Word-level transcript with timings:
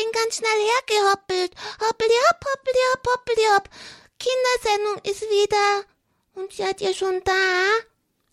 bin 0.00 0.12
ganz 0.12 0.36
schnell 0.36 0.60
hergehoppelt. 0.72 1.54
Hoppeli 1.80 2.14
hopp, 2.28 2.44
hoppeli 2.50 2.82
hopp, 2.92 3.06
hoppeli 3.06 3.46
hopp. 3.54 3.68
Kindersendung 4.18 5.10
ist 5.10 5.22
wieder. 5.22 5.84
Und 6.34 6.52
seid 6.52 6.80
ihr 6.80 6.94
schon 6.94 7.20
da? 7.24 7.32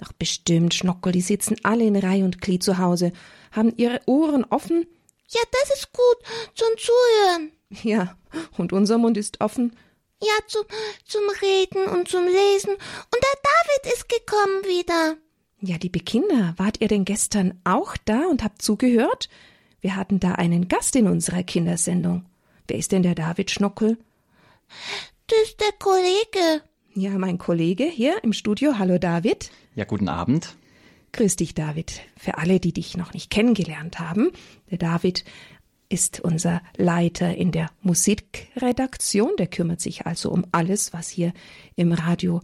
Ach, 0.04 0.14
bestimmt, 0.14 0.74
Schnockel, 0.74 1.12
die 1.12 1.22
sitzen 1.22 1.58
alle 1.64 1.86
in 1.86 1.96
Reihe 1.96 2.24
und 2.24 2.42
Glied 2.42 2.64
zu 2.64 2.78
Hause, 2.78 3.12
haben 3.52 3.74
ihre 3.78 4.02
Ohren 4.06 4.46
offen. 4.46 4.86
Ja, 5.30 5.42
das 5.52 5.78
ist 5.78 5.92
gut 5.92 6.18
zum 6.56 6.70
Zuhören. 6.78 7.52
Ja, 7.84 8.16
und 8.58 8.72
unser 8.72 8.98
Mund 8.98 9.18
ist 9.18 9.42
offen. 9.42 9.76
Ja, 10.22 10.32
zum, 10.48 10.64
zum 11.04 11.24
Reden 11.42 11.84
und 11.88 12.08
zum 12.08 12.24
Lesen. 12.24 12.72
Und 12.72 12.80
der 13.22 13.40
David 13.44 13.94
ist 13.94 14.08
gekommen 14.08 14.64
wieder. 14.64 15.18
Ja, 15.60 15.76
liebe 15.82 16.00
Kinder, 16.00 16.54
wart 16.56 16.80
ihr 16.80 16.88
denn 16.88 17.04
gestern 17.04 17.60
auch 17.66 17.98
da 18.06 18.26
und 18.28 18.42
habt 18.42 18.62
zugehört? 18.62 19.28
Wir 19.80 19.96
hatten 19.96 20.20
da 20.20 20.34
einen 20.34 20.68
Gast 20.68 20.96
in 20.96 21.08
unserer 21.08 21.44
Kindersendung. 21.44 22.26
Wer 22.68 22.78
ist 22.78 22.92
denn 22.92 23.04
der 23.04 23.16
David 23.16 23.52
Schnockel? 23.52 23.98
Das 25.28 25.40
ist 25.44 25.60
der 25.60 25.74
Kollege. 25.80 26.64
Ja, 26.94 27.12
mein 27.18 27.38
Kollege 27.38 27.84
hier 27.84 28.24
im 28.24 28.34
Studio. 28.34 28.80
Hallo 28.80 28.98
David. 28.98 29.52
Ja, 29.76 29.86
guten 29.86 30.10
Abend. 30.10 30.56
Grüß 31.14 31.36
dich, 31.36 31.54
David. 31.54 32.02
Für 32.18 32.38
alle, 32.38 32.60
die 32.60 32.74
dich 32.74 32.98
noch 32.98 33.14
nicht 33.14 33.30
kennengelernt 33.30 34.00
haben, 34.00 34.32
der 34.72 34.78
David 34.78 35.24
ist 35.90 36.20
unser 36.20 36.62
Leiter 36.76 37.36
in 37.36 37.52
der 37.52 37.70
Musikredaktion. 37.82 39.32
Der 39.38 39.48
kümmert 39.48 39.80
sich 39.80 40.06
also 40.06 40.32
um 40.32 40.46
alles, 40.52 40.92
was 40.92 41.10
hier 41.10 41.34
im 41.76 41.94
Radio 41.94 42.42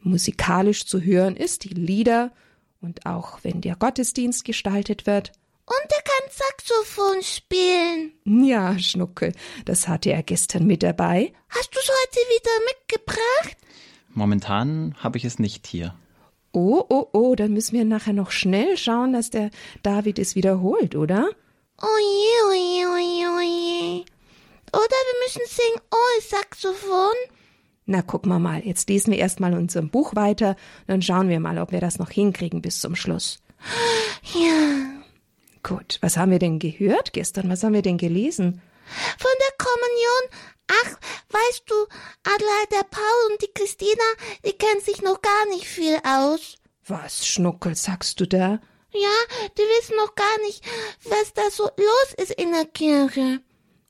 musikalisch 0.00 0.86
zu 0.86 1.00
hören 1.02 1.36
ist, 1.36 1.64
die 1.64 1.74
Lieder 1.74 2.32
und 2.80 3.06
auch 3.06 3.40
wenn 3.42 3.60
der 3.60 3.76
Gottesdienst 3.76 4.44
gestaltet 4.44 5.06
wird. 5.06 5.32
Und 5.66 5.92
er 5.92 6.02
kann 6.02 6.30
Saxophon 6.30 7.22
spielen. 7.22 8.12
Ja, 8.24 8.78
Schnuckel, 8.78 9.32
das 9.64 9.88
hatte 9.88 10.12
er 10.12 10.22
gestern 10.22 10.64
mit 10.64 10.84
dabei. 10.84 11.32
Hast 11.48 11.74
du's 11.74 11.88
heute 11.88 12.20
wieder 12.30 12.50
mitgebracht? 12.68 13.56
Momentan 14.10 14.94
habe 14.98 15.18
ich 15.18 15.24
es 15.24 15.40
nicht 15.40 15.66
hier. 15.66 15.96
Oh, 16.52 16.84
oh, 16.88 17.08
oh, 17.12 17.34
dann 17.34 17.52
müssen 17.52 17.76
wir 17.76 17.84
nachher 17.84 18.12
noch 18.12 18.30
schnell 18.30 18.76
schauen, 18.76 19.12
dass 19.12 19.30
der 19.30 19.50
David 19.82 20.20
es 20.20 20.36
wiederholt, 20.36 20.94
oder? 20.94 21.28
Oje, 21.78 22.48
oje, 22.48 22.86
oje, 22.88 23.28
oje. 23.36 24.04
Oder 24.72 24.96
wir 25.08 25.24
müssen 25.24 25.42
singen, 25.46 25.80
oh, 25.90 26.20
Saxophon. 26.22 27.14
Na, 27.86 28.02
gucken 28.02 28.30
wir 28.30 28.38
mal. 28.38 28.64
Jetzt 28.64 28.88
lesen 28.88 29.10
wir 29.10 29.18
erstmal 29.18 29.52
unserem 29.52 29.90
Buch 29.90 30.14
weiter, 30.14 30.56
dann 30.86 31.02
schauen 31.02 31.28
wir 31.28 31.40
mal, 31.40 31.58
ob 31.58 31.72
wir 31.72 31.80
das 31.80 31.98
noch 31.98 32.10
hinkriegen 32.10 32.62
bis 32.62 32.80
zum 32.80 32.94
Schluss. 32.94 33.42
Ja. 34.32 35.04
Gut, 35.66 35.98
was 36.00 36.16
haben 36.16 36.30
wir 36.30 36.38
denn 36.38 36.60
gehört 36.60 37.12
gestern? 37.12 37.50
Was 37.50 37.64
haben 37.64 37.72
wir 37.72 37.82
denn 37.82 37.98
gelesen? 37.98 38.62
Von 39.18 39.32
der 39.40 39.66
Kommunion. 39.66 40.44
Ach, 40.68 40.90
weißt 41.30 41.64
du, 41.66 41.74
Adler, 42.22 42.66
der 42.70 42.84
Paul 42.88 43.32
und 43.32 43.42
die 43.42 43.52
Christina, 43.52 44.04
die 44.44 44.52
kennen 44.52 44.80
sich 44.80 45.02
noch 45.02 45.20
gar 45.20 45.46
nicht 45.48 45.66
viel 45.66 45.98
aus. 46.04 46.54
Was, 46.86 47.26
Schnuckel, 47.26 47.74
sagst 47.74 48.20
du 48.20 48.28
da? 48.28 48.60
Ja, 48.92 49.48
die 49.58 49.62
wissen 49.62 49.96
noch 49.96 50.14
gar 50.14 50.38
nicht, 50.44 50.64
was 51.02 51.32
da 51.34 51.50
so 51.50 51.64
los 51.64 52.14
ist 52.16 52.30
in 52.30 52.52
der 52.52 52.66
Kirche. 52.66 53.40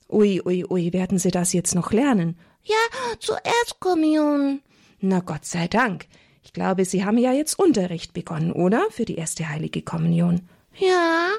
Ui, 0.09 0.41
ui, 0.43 0.65
ui, 0.67 0.93
werden 0.93 1.19
sie 1.19 1.31
das 1.31 1.53
jetzt 1.53 1.75
noch 1.75 1.91
lernen? 1.91 2.39
Ja, 2.63 2.75
zur 3.19 3.37
Erstkommunion. 3.45 4.63
Na 4.99 5.19
Gott 5.19 5.45
sei 5.45 5.67
Dank. 5.67 6.07
Ich 6.41 6.53
glaube, 6.53 6.85
Sie 6.85 7.05
haben 7.05 7.19
ja 7.19 7.33
jetzt 7.33 7.59
Unterricht 7.59 8.13
begonnen, 8.13 8.51
oder? 8.51 8.87
Für 8.89 9.05
die 9.05 9.17
erste 9.17 9.47
heilige 9.47 9.83
Kommunion. 9.83 10.49
Ja. 10.75 11.29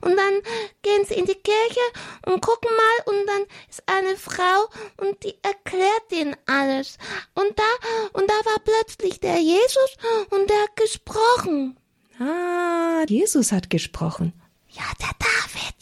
Und 0.00 0.16
dann 0.16 0.42
gehen 0.82 1.04
sie 1.06 1.14
in 1.14 1.26
die 1.26 1.34
Kirche 1.34 1.80
und 2.26 2.40
gucken 2.40 2.70
mal 2.76 3.14
und 3.14 3.26
dann 3.26 3.42
ist 3.68 3.82
eine 3.86 4.16
Frau 4.16 4.68
und 4.98 5.22
die 5.24 5.34
erklärt 5.42 6.12
ihnen 6.12 6.36
alles. 6.46 6.98
Und 7.34 7.58
da, 7.58 7.88
und 8.12 8.28
da 8.28 8.34
war 8.50 8.60
plötzlich 8.64 9.20
der 9.20 9.38
Jesus 9.38 9.96
und 10.30 10.48
der 10.48 10.62
hat 10.62 10.76
gesprochen. 10.76 11.76
Ah, 12.18 13.04
Jesus 13.08 13.52
hat 13.52 13.70
gesprochen. 13.70 14.32
Ja, 14.70 14.84
der 15.00 15.10
David. 15.18 15.74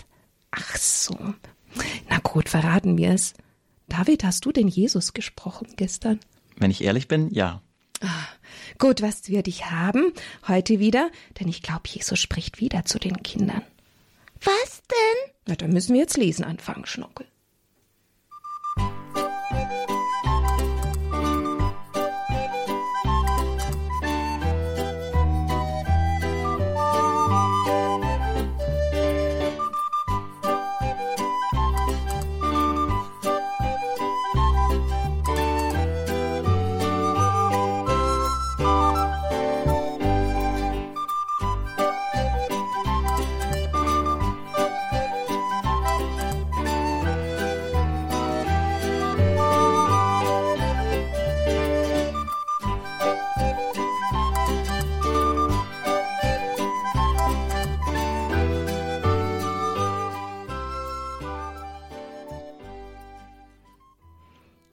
Ach 0.50 0.76
so. 0.76 1.16
Na 2.08 2.18
gut, 2.22 2.48
verraten 2.48 2.96
wir 2.96 3.10
es. 3.10 3.34
David, 3.88 4.24
hast 4.24 4.44
du 4.44 4.52
denn 4.52 4.68
Jesus 4.68 5.12
gesprochen 5.12 5.68
gestern? 5.76 6.20
Wenn 6.56 6.70
ich 6.70 6.82
ehrlich 6.82 7.08
bin, 7.08 7.30
ja. 7.30 7.60
Ah, 8.00 8.26
gut, 8.78 9.02
was 9.02 9.28
wir 9.28 9.42
dich 9.42 9.70
haben 9.70 10.12
heute 10.46 10.78
wieder, 10.78 11.10
denn 11.38 11.48
ich 11.48 11.62
glaube, 11.62 11.82
Jesus 11.86 12.18
spricht 12.18 12.60
wieder 12.60 12.84
zu 12.84 12.98
den 12.98 13.22
Kindern. 13.22 13.62
Was 14.42 14.82
denn? 14.90 15.32
Na, 15.46 15.54
dann 15.54 15.72
müssen 15.72 15.94
wir 15.94 16.00
jetzt 16.00 16.16
lesen 16.16 16.44
anfangen, 16.44 16.86
Schnuckel. 16.86 17.26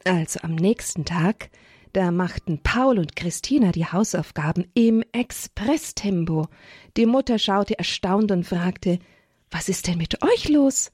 Also 0.03 0.39
am 0.41 0.55
nächsten 0.55 1.05
Tag, 1.05 1.49
da 1.93 2.11
machten 2.11 2.59
Paul 2.63 2.99
und 2.99 3.15
Christina 3.15 3.71
die 3.71 3.85
Hausaufgaben 3.85 4.65
im 4.73 5.03
Expresstempo. 5.11 6.47
Die 6.97 7.05
Mutter 7.05 7.37
schaute 7.37 7.77
erstaunt 7.77 8.31
und 8.31 8.45
fragte, 8.45 8.99
was 9.49 9.69
ist 9.69 9.87
denn 9.87 9.97
mit 9.97 10.23
euch 10.23 10.49
los? 10.49 10.91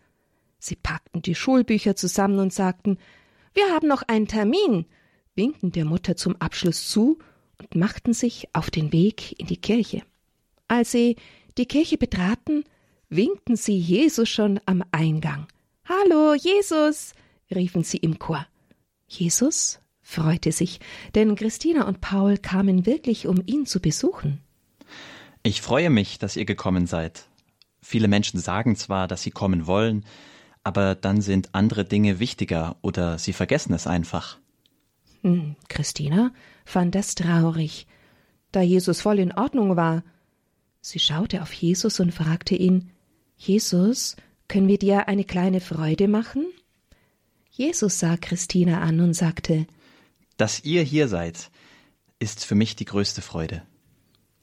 Sie 0.60 0.76
packten 0.76 1.22
die 1.22 1.36
Schulbücher 1.36 1.96
zusammen 1.96 2.40
und 2.40 2.52
sagten, 2.52 2.98
wir 3.54 3.70
haben 3.74 3.88
noch 3.88 4.02
einen 4.08 4.28
Termin, 4.28 4.86
winkten 5.36 5.72
der 5.72 5.86
Mutter 5.86 6.16
zum 6.16 6.36
Abschluss 6.38 6.90
zu 6.90 7.20
und 7.60 7.76
machten 7.76 8.14
sich 8.14 8.50
auf 8.54 8.72
den 8.72 8.92
Weg 8.92 9.40
in 9.40 9.48
die 9.48 9.62
Kirche. 9.62 10.02
Als 10.68 10.92
sie 10.92 11.16
die 11.58 11.66
Kirche 11.66 11.98
betraten, 11.98 12.64
winkten 13.10 13.56
sie 13.56 13.78
Jesus 13.78 14.30
schon 14.30 14.60
am 14.66 14.84
Eingang. 14.92 15.48
Hallo, 15.86 16.34
Jesus, 16.34 17.14
riefen 17.50 17.84
sie 17.84 17.98
im 17.98 18.20
Chor. 18.20 18.46
Jesus 19.08 19.80
freute 20.02 20.52
sich, 20.52 20.80
denn 21.16 21.36
Christina 21.36 21.88
und 21.88 22.02
Paul 22.02 22.38
kamen 22.38 22.86
wirklich, 22.86 23.28
um 23.28 23.42
ihn 23.46 23.66
zu 23.66 23.82
besuchen. 23.82 24.42
Ich 25.44 25.62
freue 25.62 25.90
mich, 25.90 26.20
dass 26.20 26.36
ihr 26.36 26.46
gekommen 26.46 26.88
seid. 26.88 27.26
Viele 27.82 28.08
Menschen 28.08 28.40
sagen 28.40 28.76
zwar, 28.76 29.08
dass 29.08 29.24
sie 29.24 29.32
kommen 29.32 29.68
wollen, 29.68 30.06
aber 30.64 30.96
dann 30.96 31.22
sind 31.22 31.54
andere 31.54 31.86
Dinge 31.86 32.20
wichtiger 32.20 32.76
oder 32.82 33.18
sie 33.18 33.34
vergessen 33.34 33.74
es 33.74 33.88
einfach. 33.88 34.38
Hm, 35.22 35.56
Christina 35.70 36.34
fand 36.66 36.96
das 36.96 37.16
traurig, 37.16 37.88
da 38.52 38.62
Jesus 38.62 39.02
voll 39.02 39.20
in 39.20 39.34
Ordnung 39.34 39.78
war. 39.78 40.04
Sie 40.82 41.00
schaute 41.00 41.42
auf 41.42 41.54
Jesus 41.54 42.00
und 42.00 42.14
fragte 42.14 42.56
ihn 42.56 42.92
Jesus, 43.38 44.16
können 44.48 44.68
wir 44.68 44.80
dir 44.80 45.08
eine 45.08 45.24
kleine 45.24 45.62
Freude 45.62 46.08
machen? 46.08 46.48
Jesus 47.58 47.98
sah 47.98 48.18
Christina 48.18 48.82
an 48.82 49.00
und 49.00 49.16
sagte 49.16 49.66
Dass 50.38 50.64
ihr 50.64 50.84
hier 50.84 51.08
seid, 51.08 51.50
ist 52.20 52.46
für 52.46 52.54
mich 52.54 52.76
die 52.76 52.86
größte 52.86 53.24
Freude. 53.24 53.64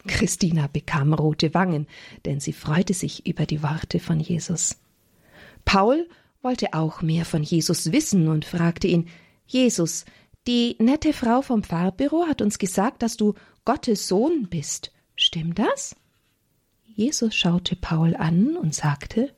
Christina 0.08 0.66
bekam 0.66 1.14
rote 1.14 1.54
Wangen, 1.54 1.86
denn 2.24 2.40
sie 2.40 2.52
freute 2.52 2.92
sich 2.92 3.24
über 3.24 3.46
die 3.46 3.62
Worte 3.62 4.00
von 4.00 4.18
Jesus. 4.18 4.78
Paul 5.64 6.08
wollte 6.42 6.74
auch 6.74 7.02
mehr 7.02 7.24
von 7.24 7.44
Jesus 7.44 7.92
wissen 7.92 8.26
und 8.26 8.44
fragte 8.44 8.88
ihn 8.88 9.06
Jesus, 9.46 10.06
die 10.48 10.74
nette 10.80 11.12
Frau 11.12 11.40
vom 11.40 11.62
Pfarrbüro 11.62 12.26
hat 12.26 12.42
uns 12.42 12.58
gesagt, 12.58 13.00
dass 13.02 13.16
du 13.16 13.34
Gottes 13.64 14.08
Sohn 14.08 14.48
bist. 14.50 14.90
Stimmt 15.14 15.60
das? 15.60 15.94
Jesus 16.82 17.36
schaute 17.36 17.76
Paul 17.76 18.16
an 18.16 18.56
und 18.56 18.74
sagte 18.74 19.32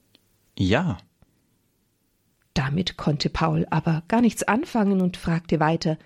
Ja. 0.56 0.96
Damit 2.56 2.96
konnte 2.96 3.28
Paul 3.28 3.66
aber 3.68 4.02
gar 4.08 4.22
nichts 4.22 4.42
anfangen 4.42 5.02
und 5.02 5.18
fragte 5.18 5.60
weiter 5.60 5.98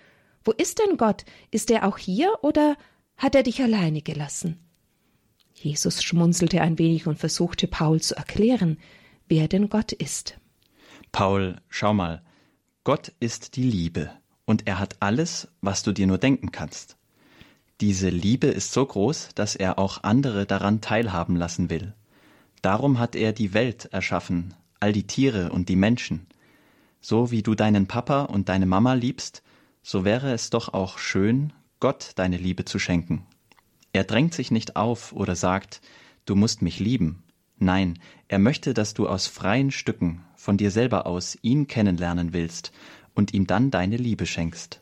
Wo 0.43 0.51
ist 0.51 0.81
denn 0.81 0.97
Gott? 0.97 1.25
Ist 1.53 1.71
er 1.71 1.87
auch 1.87 1.97
hier 1.97 2.33
oder 2.43 2.77
hat 3.17 3.37
er 3.37 3.45
dich 3.45 3.63
alleine 3.63 4.03
gelassen? 4.03 4.59
Jesus 5.55 6.03
schmunzelte 6.03 6.61
ein 6.61 6.77
wenig 6.77 7.07
und 7.07 7.21
versuchte 7.21 7.69
Paul 7.69 8.01
zu 8.01 8.17
erklären, 8.17 8.79
wer 9.29 9.47
denn 9.47 9.69
Gott 9.69 9.93
ist. 9.93 10.41
Paul, 11.13 11.61
schau 11.69 11.95
mal, 11.95 12.21
Gott 12.83 13.13
ist 13.21 13.55
die 13.55 13.71
Liebe 13.71 14.11
und 14.45 14.67
er 14.67 14.81
hat 14.81 14.97
alles, 14.99 15.47
was 15.61 15.85
du 15.85 15.93
dir 15.93 16.09
nur 16.09 16.19
denken 16.19 16.51
kannst. 16.51 16.97
Diese 17.81 18.09
Liebe 18.09 18.49
ist 18.49 18.73
so 18.73 18.85
groß, 18.85 19.29
dass 19.37 19.55
er 19.55 19.79
auch 19.79 20.03
andere 20.03 20.47
daran 20.47 20.81
teilhaben 20.81 21.37
lassen 21.37 21.71
will. 21.71 21.95
Darum 22.61 22.99
hat 22.99 23.15
er 23.15 23.33
die 23.33 23.55
Welt 23.55 23.85
erschaffen, 23.93 24.55
all 24.81 24.93
die 24.93 25.07
Tiere 25.07 25.53
und 25.53 25.69
die 25.69 25.77
Menschen. 25.77 26.27
So 27.01 27.31
wie 27.31 27.43
du 27.43 27.55
deinen 27.55 27.87
Papa 27.87 28.23
und 28.25 28.49
deine 28.49 28.67
Mama 28.67 28.95
liebst, 28.95 29.43
so 29.83 30.05
wäre 30.05 30.33
es 30.33 30.51
doch 30.51 30.75
auch 30.75 30.99
schön, 30.99 31.53
Gott 31.81 32.13
deine 32.17 32.37
Liebe 32.37 32.65
zu 32.67 32.79
schenken. 32.79 33.27
Er 33.93 34.05
drängt 34.05 34.35
sich 34.35 34.51
nicht 34.51 34.77
auf 34.77 35.13
oder 35.13 35.35
sagt, 35.35 35.81
du 36.27 36.37
musst 36.37 36.63
mich 36.63 36.79
lieben. 36.79 37.23
Nein, 37.59 37.99
er 38.29 38.39
möchte, 38.39 38.75
dass 38.75 38.95
du 38.95 39.09
aus 39.09 39.27
freien 39.27 39.71
Stücken 39.71 40.23
von 40.37 40.57
dir 40.57 40.71
selber 40.71 41.07
aus 41.07 41.39
ihn 41.43 41.67
kennenlernen 41.67 42.33
willst 42.33 42.73
und 43.15 43.35
ihm 43.35 43.47
dann 43.47 43.71
deine 43.71 43.97
Liebe 43.97 44.27
schenkst. 44.27 44.81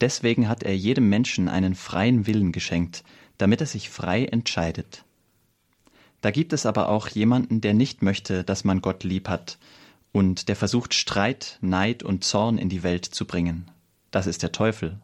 Deswegen 0.00 0.48
hat 0.48 0.62
er 0.62 0.76
jedem 0.76 1.08
Menschen 1.08 1.48
einen 1.48 1.74
freien 1.74 2.26
Willen 2.26 2.52
geschenkt, 2.52 3.04
damit 3.36 3.60
er 3.60 3.66
sich 3.66 3.90
frei 3.90 4.24
entscheidet. 4.26 5.04
Da 6.20 6.30
gibt 6.30 6.52
es 6.52 6.66
aber 6.66 6.88
auch 6.88 7.08
jemanden, 7.08 7.60
der 7.60 7.74
nicht 7.74 8.02
möchte, 8.02 8.44
dass 8.44 8.64
man 8.64 8.80
Gott 8.80 9.04
lieb 9.04 9.28
hat, 9.28 9.58
und 10.18 10.48
der 10.48 10.56
versucht 10.56 10.94
Streit, 10.94 11.58
Neid 11.60 12.02
und 12.02 12.24
Zorn 12.24 12.58
in 12.58 12.68
die 12.68 12.82
Welt 12.82 13.04
zu 13.04 13.24
bringen. 13.24 13.70
Das 14.10 14.26
ist 14.26 14.42
der 14.42 14.50
Teufel. 14.50 14.98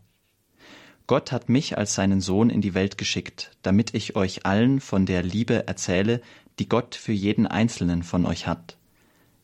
Gott 1.07 1.31
hat 1.31 1.49
mich 1.49 1.79
als 1.79 1.95
seinen 1.95 2.21
Sohn 2.21 2.51
in 2.51 2.61
die 2.61 2.75
Welt 2.75 2.99
geschickt, 2.99 3.53
damit 3.63 3.95
ich 3.95 4.17
euch 4.17 4.45
allen 4.45 4.81
von 4.81 5.07
der 5.07 5.23
Liebe 5.23 5.69
erzähle, 5.69 6.21
die 6.59 6.69
Gott 6.69 6.97
für 6.97 7.13
jeden 7.13 7.47
einzelnen 7.47 8.03
von 8.03 8.27
euch 8.27 8.49
hat. 8.49 8.77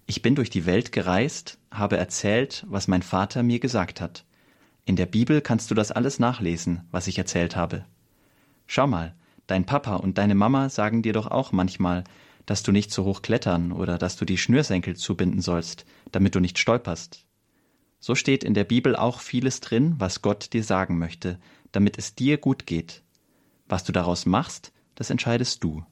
Ich 0.07 0.23
bin 0.23 0.35
durch 0.35 0.51
die 0.51 0.67
Welt 0.67 0.91
gereist, 0.91 1.57
habe 1.71 1.99
erzählt, 1.99 2.67
was 2.69 2.89
mein 2.89 3.03
Vater 3.03 3.45
mir 3.45 3.61
gesagt 3.61 4.01
hat. 4.01 4.25
In 4.87 4.97
der 4.97 5.07
Bibel 5.07 5.41
kannst 5.41 5.71
du 5.71 5.77
das 5.77 5.93
alles 5.93 6.19
nachlesen, 6.19 6.81
was 6.91 7.07
ich 7.07 7.17
erzählt 7.17 7.55
habe. 7.55 7.85
Schau 8.67 8.89
mal, 8.89 9.15
dein 9.47 9.67
Papa 9.67 9.95
und 9.95 10.19
deine 10.19 10.35
Mama 10.35 10.69
sagen 10.69 11.03
dir 11.03 11.13
doch 11.13 11.29
auch 11.29 11.53
manchmal, 11.53 12.03
dass 12.51 12.65
du 12.65 12.73
nicht 12.73 12.91
so 12.91 13.05
hoch 13.05 13.23
klettern 13.23 13.71
oder 13.71 13.97
dass 13.97 14.17
du 14.17 14.25
die 14.25 14.37
Schnürsenkel 14.37 14.97
zubinden 14.97 15.41
sollst, 15.41 15.85
damit 16.11 16.35
du 16.35 16.41
nicht 16.41 16.59
stolperst. 16.59 17.25
So 18.01 18.17
steht 18.17 18.43
in 18.43 18.55
der 18.55 18.65
Bibel 18.65 18.97
auch 18.97 19.21
vieles 19.21 19.61
drin, 19.61 19.95
was 19.99 20.21
Gott 20.21 20.53
dir 20.53 20.65
sagen 20.65 20.99
möchte, 20.99 21.39
damit 21.71 21.97
es 21.97 22.17
dir 22.17 22.39
gut 22.39 22.67
geht. 22.67 23.05
Was 23.67 23.85
du 23.85 23.93
daraus 23.93 24.27
machst, 24.27 24.73
das 24.97 25.11
entscheidest 25.11 25.63
du. 25.63 25.85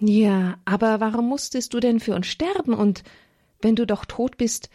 Ja, 0.00 0.56
aber 0.64 1.00
warum 1.00 1.28
musstest 1.28 1.74
du 1.74 1.80
denn 1.80 2.00
für 2.00 2.14
uns 2.14 2.26
sterben 2.26 2.72
und 2.72 3.04
wenn 3.60 3.76
du 3.76 3.86
doch 3.86 4.06
tot 4.06 4.38
bist, 4.38 4.70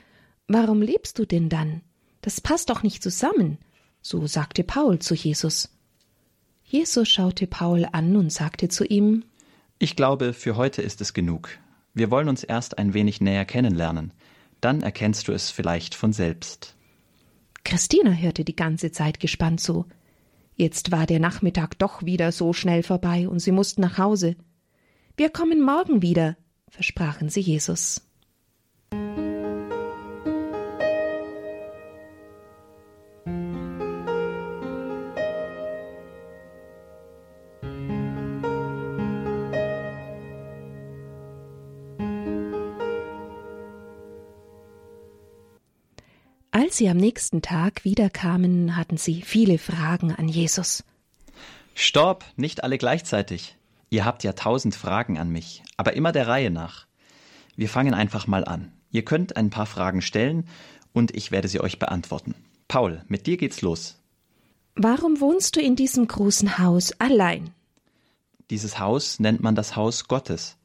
warum 0.48 0.84
lebst 0.84 1.18
du 1.18 1.26
denn 1.26 1.50
dann? 1.50 1.82
Das 2.22 2.42
passt 2.42 2.70
doch 2.70 2.84
nicht 2.84 3.02
zusammen, 3.02 3.58
so 4.04 4.28
sagte 4.28 4.64
Paul 4.64 5.00
zu 5.00 5.16
Jesus. 5.16 5.76
Jesus 6.64 7.10
schaute 7.10 7.48
Paul 7.48 7.88
an 7.92 8.16
und 8.16 8.32
sagte 8.32 8.70
zu 8.70 8.86
ihm 8.86 9.24
Ich 9.80 9.96
glaube, 9.96 10.34
für 10.34 10.56
heute 10.56 10.82
ist 10.82 11.02
es 11.02 11.14
genug. 11.14 11.50
Wir 11.94 12.12
wollen 12.12 12.30
uns 12.30 12.44
erst 12.44 12.78
ein 12.78 12.94
wenig 12.94 13.22
näher 13.22 13.46
kennenlernen 13.46 14.14
dann 14.62 14.82
erkennst 14.82 15.28
du 15.28 15.32
es 15.32 15.50
vielleicht 15.50 15.96
von 15.96 16.14
selbst. 16.14 16.76
Christina 17.64 18.12
hörte 18.12 18.44
die 18.44 18.56
ganze 18.56 18.92
Zeit 18.92 19.20
gespannt 19.20 19.62
zu. 19.62 19.86
Jetzt 20.56 20.92
war 20.92 21.06
der 21.06 21.20
Nachmittag 21.20 21.78
doch 21.80 22.04
wieder 22.04 22.32
so 22.32 22.54
schnell 22.54 22.84
vorbei 22.84 23.28
und 23.28 23.40
sie 23.40 23.52
mussten 23.52 23.82
nach 23.82 23.98
Hause. 23.98 24.36
Wir 25.16 25.30
kommen 25.30 25.62
morgen 25.62 26.02
wieder, 26.02 26.38
versprachen 26.70 27.30
sie 27.30 27.42
Jesus. 27.42 28.02
Als 46.70 46.78
sie 46.78 46.88
am 46.88 46.98
nächsten 46.98 47.42
Tag 47.42 47.84
wiederkamen, 47.84 48.78
hatten 48.78 48.98
sie 48.98 49.24
viele 49.24 49.58
Fragen 49.58 50.14
an 50.14 50.28
Jesus. 50.28 50.84
Stopp, 51.74 52.24
nicht 52.36 52.64
alle 52.64 52.78
gleichzeitig. 52.78 53.58
Ihr 53.90 54.06
habt 54.06 54.24
ja 54.24 54.34
tausend 54.34 54.76
Fragen 54.76 55.18
an 55.18 55.32
mich, 55.32 55.64
aber 55.78 55.94
immer 55.94 56.12
der 56.12 56.28
Reihe 56.28 56.52
nach. 56.52 56.86
Wir 57.56 57.70
fangen 57.70 57.96
einfach 57.96 58.28
mal 58.28 58.46
an. 58.46 58.72
Ihr 58.92 59.04
könnt 59.04 59.36
ein 59.36 59.50
paar 59.50 59.66
Fragen 59.66 60.04
stellen 60.04 60.48
und 60.94 61.16
ich 61.16 61.32
werde 61.32 61.48
sie 61.48 61.60
euch 61.60 61.80
beantworten. 61.80 62.36
Paul, 62.68 63.04
mit 63.08 63.26
dir 63.26 63.38
geht's 63.38 63.64
los. 63.64 63.98
Warum 64.76 65.20
wohnst 65.22 65.56
du 65.56 65.62
in 65.62 65.76
diesem 65.76 66.08
großen 66.08 66.60
Haus 66.60 66.94
allein? 67.00 67.50
Dieses 68.52 68.78
Haus 68.78 69.20
nennt 69.20 69.42
man 69.42 69.56
das 69.56 69.76
Haus 69.76 70.08
Gottes. 70.08 70.56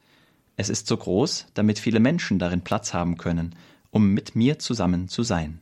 Es 0.59 0.69
ist 0.69 0.87
so 0.87 0.99
groß, 0.99 1.47
damit 1.55 1.79
viele 1.79 1.99
Menschen 1.99 2.39
darin 2.39 2.61
Platz 2.61 2.93
haben 2.93 3.17
können, 3.17 3.55
um 3.91 4.11
mit 4.11 4.37
mir 4.37 4.59
zusammen 4.59 5.09
zu 5.09 5.23
sein. 5.23 5.61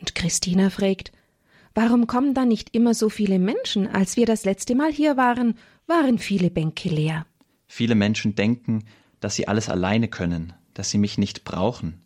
Und 0.00 0.14
Christina 0.14 0.70
fragt, 0.70 1.12
warum 1.74 2.06
kommen 2.06 2.34
da 2.34 2.44
nicht 2.44 2.74
immer 2.74 2.94
so 2.94 3.08
viele 3.08 3.38
Menschen? 3.38 3.86
Als 3.86 4.16
wir 4.16 4.26
das 4.26 4.44
letzte 4.44 4.74
Mal 4.74 4.90
hier 4.90 5.16
waren, 5.16 5.54
waren 5.86 6.18
viele 6.18 6.50
Bänke 6.50 6.88
leer. 6.88 7.26
Viele 7.66 7.94
Menschen 7.94 8.34
denken, 8.34 8.84
dass 9.20 9.36
sie 9.36 9.46
alles 9.46 9.68
alleine 9.68 10.08
können, 10.08 10.54
dass 10.74 10.90
sie 10.90 10.98
mich 10.98 11.18
nicht 11.18 11.44
brauchen. 11.44 12.00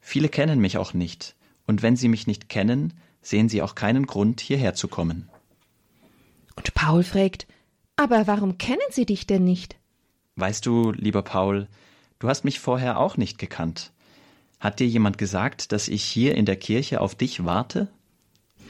Viele 0.00 0.28
kennen 0.28 0.58
mich 0.58 0.78
auch 0.78 0.94
nicht, 0.94 1.36
und 1.66 1.82
wenn 1.82 1.96
sie 1.96 2.08
mich 2.08 2.26
nicht 2.26 2.48
kennen, 2.48 2.94
sehen 3.20 3.48
sie 3.48 3.62
auch 3.62 3.74
keinen 3.74 4.06
Grund, 4.06 4.40
hierher 4.40 4.74
zu 4.74 4.88
kommen. 4.88 5.28
Und 6.56 6.74
Paul 6.74 7.04
fragt, 7.04 7.46
aber 7.96 8.26
warum 8.26 8.58
kennen 8.58 8.80
sie 8.90 9.04
dich 9.04 9.26
denn 9.26 9.44
nicht? 9.44 9.76
Weißt 10.36 10.64
du, 10.64 10.92
lieber 10.92 11.22
Paul, 11.22 11.68
du 12.20 12.28
hast 12.28 12.44
mich 12.44 12.58
vorher 12.58 12.98
auch 12.98 13.16
nicht 13.16 13.38
gekannt. 13.38 13.92
Hat 14.60 14.80
dir 14.80 14.86
jemand 14.86 15.18
gesagt, 15.18 15.72
dass 15.72 15.88
ich 15.88 16.02
hier 16.02 16.34
in 16.34 16.44
der 16.44 16.56
Kirche 16.56 17.00
auf 17.00 17.14
dich 17.14 17.44
warte? 17.44 17.88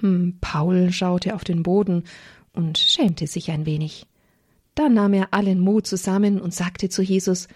Hm, 0.01 0.39
Paul 0.41 0.93
schaute 0.93 1.35
auf 1.35 1.45
den 1.45 1.63
Boden 1.63 2.05
und 2.53 2.79
schämte 2.79 3.27
sich 3.27 3.51
ein 3.51 3.67
wenig. 3.67 4.07
Dann 4.75 4.95
nahm 4.95 5.15
er 5.15 5.33
allen 5.33 5.61
Mut 5.61 5.87
zusammen 5.87 6.41
und 6.41 6.55
sagte 6.55 6.89
zu 6.89 7.03
Jesus 7.03 7.49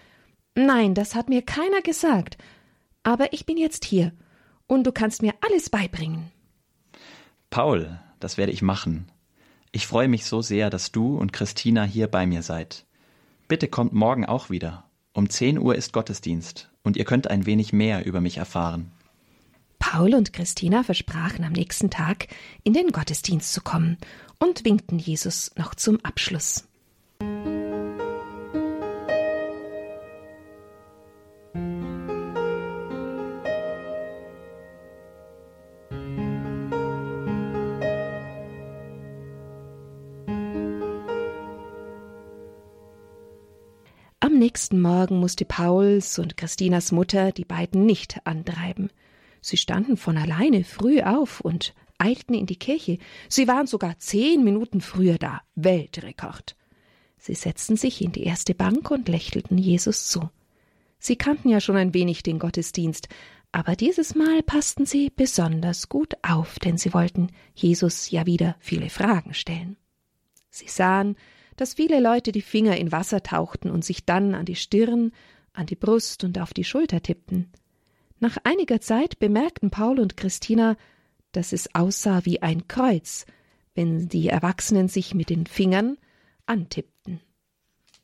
Nein, 0.55 0.93
das 0.93 1.15
hat 1.15 1.29
mir 1.29 1.41
keiner 1.41 1.81
gesagt, 1.81 2.37
aber 3.01 3.33
ich 3.33 3.45
bin 3.45 3.57
jetzt 3.57 3.85
hier, 3.85 4.11
und 4.67 4.85
du 4.85 4.91
kannst 4.91 5.21
mir 5.21 5.33
alles 5.41 5.69
beibringen. 5.69 6.31
Paul, 7.49 7.99
das 8.19 8.37
werde 8.37 8.51
ich 8.51 8.61
machen. 8.61 9.07
Ich 9.71 9.87
freue 9.87 10.07
mich 10.07 10.25
so 10.25 10.41
sehr, 10.41 10.69
dass 10.69 10.91
du 10.91 11.17
und 11.17 11.33
Christina 11.33 11.83
hier 11.83 12.07
bei 12.07 12.27
mir 12.27 12.43
seid. 12.43 12.85
Bitte 13.47 13.67
kommt 13.67 13.93
morgen 13.93 14.25
auch 14.25 14.49
wieder. 14.49 14.85
Um 15.13 15.29
zehn 15.29 15.59
Uhr 15.59 15.75
ist 15.75 15.93
Gottesdienst 15.93 16.69
und 16.83 16.97
ihr 16.97 17.05
könnt 17.05 17.29
ein 17.29 17.45
wenig 17.45 17.71
mehr 17.71 18.05
über 18.05 18.19
mich 18.19 18.37
erfahren. 18.37 18.91
Paul 19.77 20.15
und 20.15 20.33
Christina 20.33 20.81
versprachen 20.83 21.45
am 21.45 21.51
nächsten 21.51 21.89
Tag, 21.89 22.27
in 22.63 22.73
den 22.73 22.91
Gottesdienst 22.91 23.53
zu 23.53 23.61
kommen 23.61 23.97
und 24.39 24.65
winkten 24.65 24.97
Jesus 24.97 25.51
noch 25.55 25.75
zum 25.75 25.99
Abschluss. 26.03 26.67
Nächsten 44.53 44.81
Morgen 44.81 45.19
musste 45.19 45.45
Pauls 45.45 46.19
und 46.19 46.37
Christinas 46.37 46.91
Mutter 46.91 47.31
die 47.31 47.43
beiden 47.43 47.87
nicht 47.87 48.21
antreiben. 48.23 48.91
Sie 49.41 49.57
standen 49.57 49.97
von 49.97 50.15
alleine 50.15 50.63
früh 50.63 51.01
auf 51.01 51.41
und 51.41 51.73
eilten 51.97 52.35
in 52.35 52.45
die 52.45 52.57
Kirche. 52.59 52.99
Sie 53.29 53.47
waren 53.47 53.65
sogar 53.65 53.97
zehn 53.97 54.43
Minuten 54.43 54.79
früher 54.79 55.17
da. 55.17 55.41
Weltrekord. 55.55 56.55
Sie 57.17 57.33
setzten 57.33 57.77
sich 57.77 58.03
in 58.03 58.11
die 58.11 58.25
erste 58.25 58.53
Bank 58.53 58.91
und 58.91 59.09
lächelten 59.09 59.57
Jesus 59.57 60.07
zu. 60.07 60.29
Sie 60.99 61.15
kannten 61.15 61.49
ja 61.49 61.59
schon 61.59 61.75
ein 61.75 61.95
wenig 61.95 62.21
den 62.21 62.37
Gottesdienst, 62.37 63.09
aber 63.51 63.75
dieses 63.75 64.13
Mal 64.13 64.43
passten 64.43 64.85
sie 64.85 65.09
besonders 65.09 65.89
gut 65.89 66.13
auf, 66.21 66.59
denn 66.59 66.77
sie 66.77 66.93
wollten 66.93 67.29
Jesus 67.55 68.11
ja 68.11 68.27
wieder 68.27 68.55
viele 68.59 68.91
Fragen 68.91 69.33
stellen. 69.33 69.77
Sie 70.51 70.67
sahen, 70.67 71.15
dass 71.55 71.73
viele 71.75 71.99
Leute 71.99 72.31
die 72.31 72.41
Finger 72.41 72.77
in 72.77 72.91
Wasser 72.91 73.23
tauchten 73.23 73.69
und 73.69 73.85
sich 73.85 74.05
dann 74.05 74.35
an 74.35 74.45
die 74.45 74.55
Stirn, 74.55 75.11
an 75.53 75.65
die 75.65 75.75
Brust 75.75 76.23
und 76.23 76.39
auf 76.39 76.53
die 76.53 76.63
Schulter 76.63 77.01
tippten. 77.01 77.51
Nach 78.19 78.37
einiger 78.43 78.81
Zeit 78.81 79.19
bemerkten 79.19 79.69
Paul 79.69 79.99
und 79.99 80.17
Christina, 80.17 80.77
dass 81.31 81.51
es 81.51 81.73
aussah 81.75 82.25
wie 82.25 82.41
ein 82.41 82.67
Kreuz, 82.67 83.25
wenn 83.75 84.07
die 84.07 84.29
Erwachsenen 84.29 84.87
sich 84.87 85.13
mit 85.13 85.29
den 85.29 85.45
Fingern 85.45 85.97
antippten. 86.45 87.19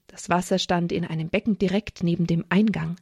Das 0.07 0.29
Wasser 0.29 0.57
stand 0.57 0.91
in 0.91 1.05
einem 1.05 1.29
Becken 1.29 1.57
direkt 1.57 2.03
neben 2.03 2.27
dem 2.27 2.43
Eingang. 2.49 2.97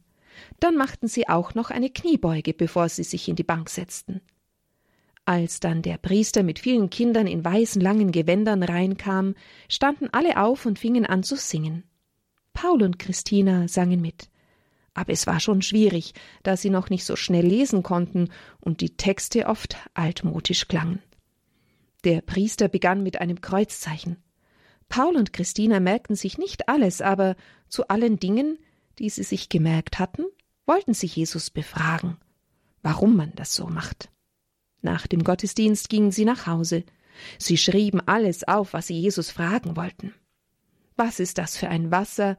Dann 0.60 0.76
machten 0.76 1.08
sie 1.08 1.28
auch 1.28 1.54
noch 1.54 1.70
eine 1.70 1.90
Kniebeuge, 1.90 2.54
bevor 2.54 2.88
sie 2.88 3.02
sich 3.02 3.28
in 3.28 3.36
die 3.36 3.44
Bank 3.44 3.70
setzten. 3.70 4.20
Als 5.28 5.60
dann 5.60 5.82
der 5.82 5.98
Priester 5.98 6.42
mit 6.42 6.58
vielen 6.58 6.88
Kindern 6.88 7.26
in 7.26 7.44
weißen 7.44 7.82
langen 7.82 8.12
Gewändern 8.12 8.62
reinkam, 8.62 9.34
standen 9.68 10.08
alle 10.10 10.38
auf 10.38 10.64
und 10.64 10.78
fingen 10.78 11.04
an 11.04 11.22
zu 11.22 11.36
singen. 11.36 11.84
Paul 12.54 12.82
und 12.82 12.98
Christina 12.98 13.68
sangen 13.68 14.00
mit. 14.00 14.30
Aber 14.94 15.12
es 15.12 15.26
war 15.26 15.38
schon 15.38 15.60
schwierig, 15.60 16.14
da 16.44 16.56
sie 16.56 16.70
noch 16.70 16.88
nicht 16.88 17.04
so 17.04 17.14
schnell 17.14 17.44
lesen 17.44 17.82
konnten 17.82 18.30
und 18.58 18.80
die 18.80 18.96
Texte 18.96 19.48
oft 19.48 19.76
altmodisch 19.92 20.66
klangen. 20.66 21.02
Der 22.04 22.22
Priester 22.22 22.68
begann 22.68 23.02
mit 23.02 23.20
einem 23.20 23.42
Kreuzzeichen. 23.42 24.16
Paul 24.88 25.14
und 25.14 25.34
Christina 25.34 25.78
merkten 25.78 26.16
sich 26.16 26.38
nicht 26.38 26.70
alles, 26.70 27.02
aber 27.02 27.36
zu 27.68 27.88
allen 27.88 28.18
Dingen, 28.18 28.58
die 28.98 29.10
sie 29.10 29.24
sich 29.24 29.50
gemerkt 29.50 29.98
hatten, 29.98 30.24
wollten 30.64 30.94
sie 30.94 31.06
Jesus 31.06 31.50
befragen, 31.50 32.16
warum 32.80 33.14
man 33.14 33.34
das 33.34 33.54
so 33.54 33.66
macht. 33.66 34.08
Nach 34.82 35.06
dem 35.06 35.24
Gottesdienst 35.24 35.88
gingen 35.88 36.12
sie 36.12 36.24
nach 36.24 36.46
Hause. 36.46 36.84
Sie 37.38 37.56
schrieben 37.56 38.00
alles 38.06 38.46
auf, 38.46 38.72
was 38.72 38.86
sie 38.86 38.98
Jesus 38.98 39.30
fragen 39.30 39.76
wollten. 39.76 40.14
Was 40.96 41.20
ist 41.20 41.38
das 41.38 41.56
für 41.56 41.68
ein 41.68 41.90
Wasser? 41.90 42.38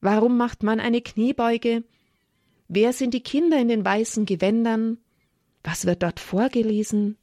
Warum 0.00 0.36
macht 0.36 0.62
man 0.62 0.80
eine 0.80 1.00
Kniebeuge? 1.00 1.84
Wer 2.68 2.92
sind 2.92 3.14
die 3.14 3.22
Kinder 3.22 3.58
in 3.58 3.68
den 3.68 3.84
weißen 3.84 4.26
Gewändern? 4.26 4.98
Was 5.64 5.86
wird 5.86 6.02
dort 6.02 6.20
vorgelesen? 6.20 7.18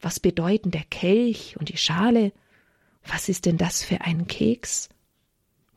Was 0.00 0.20
bedeuten 0.20 0.70
der 0.70 0.84
Kelch 0.84 1.56
und 1.58 1.68
die 1.68 1.76
Schale? 1.76 2.32
Was 3.06 3.28
ist 3.28 3.46
denn 3.46 3.56
das 3.56 3.82
für 3.82 4.02
ein 4.02 4.26
Keks? 4.26 4.88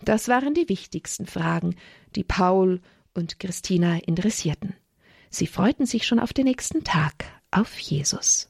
Das 0.04 0.28
waren 0.28 0.54
die 0.54 0.70
wichtigsten 0.70 1.26
Fragen, 1.26 1.76
die 2.16 2.24
Paul 2.24 2.82
und 3.14 3.40
Christina 3.40 3.98
interessierten. 3.98 4.76
Sie 5.30 5.48
freuten 5.48 5.86
sich 5.86 6.06
schon 6.06 6.20
auf 6.20 6.34
den 6.34 6.46
nächsten 6.46 6.84
Tag, 6.84 7.26
auf 7.56 7.80
Jesus. 7.80 8.50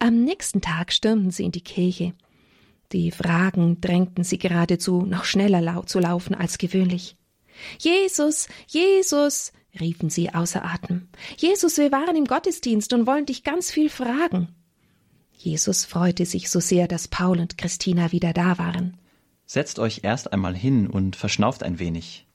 Am 0.00 0.24
nächsten 0.24 0.60
Tag 0.60 0.92
stürmten 0.92 1.30
sie 1.30 1.44
in 1.44 1.52
die 1.52 1.60
Kirche. 1.60 2.14
Die 2.92 3.10
Fragen 3.10 3.80
drängten 3.80 4.24
sie 4.24 4.38
geradezu, 4.38 5.02
noch 5.02 5.24
schneller 5.24 5.84
zu 5.86 6.00
laufen 6.00 6.34
als 6.34 6.58
gewöhnlich. 6.58 7.16
Jesus, 7.78 8.48
Jesus, 8.66 9.52
riefen 9.78 10.10
sie 10.10 10.34
außer 10.34 10.64
Atem. 10.64 11.08
Jesus, 11.36 11.78
wir 11.78 11.92
waren 11.92 12.16
im 12.16 12.24
Gottesdienst 12.24 12.92
und 12.92 13.06
wollen 13.06 13.26
dich 13.26 13.44
ganz 13.44 13.70
viel 13.70 13.90
fragen. 13.90 14.48
Jesus 15.32 15.84
freute 15.84 16.26
sich 16.26 16.50
so 16.50 16.60
sehr, 16.60 16.88
dass 16.88 17.08
Paul 17.08 17.38
und 17.38 17.58
Christina 17.58 18.12
wieder 18.12 18.32
da 18.32 18.58
waren. 18.58 18.96
Setzt 19.46 19.78
euch 19.78 20.00
erst 20.02 20.32
einmal 20.32 20.54
hin 20.54 20.88
und 20.88 21.16
verschnauft 21.16 21.62
ein 21.62 21.78
wenig. 21.78 22.26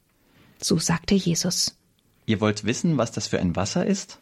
So 0.62 0.80
sagte 0.80 1.16
Jesus. 1.16 1.78
Ihr 2.26 2.40
wollt 2.40 2.64
wissen, 2.64 2.98
was 2.98 3.12
das 3.12 3.28
für 3.28 3.40
ein 3.40 3.56
Wasser 3.56 3.86
ist? 3.86 4.20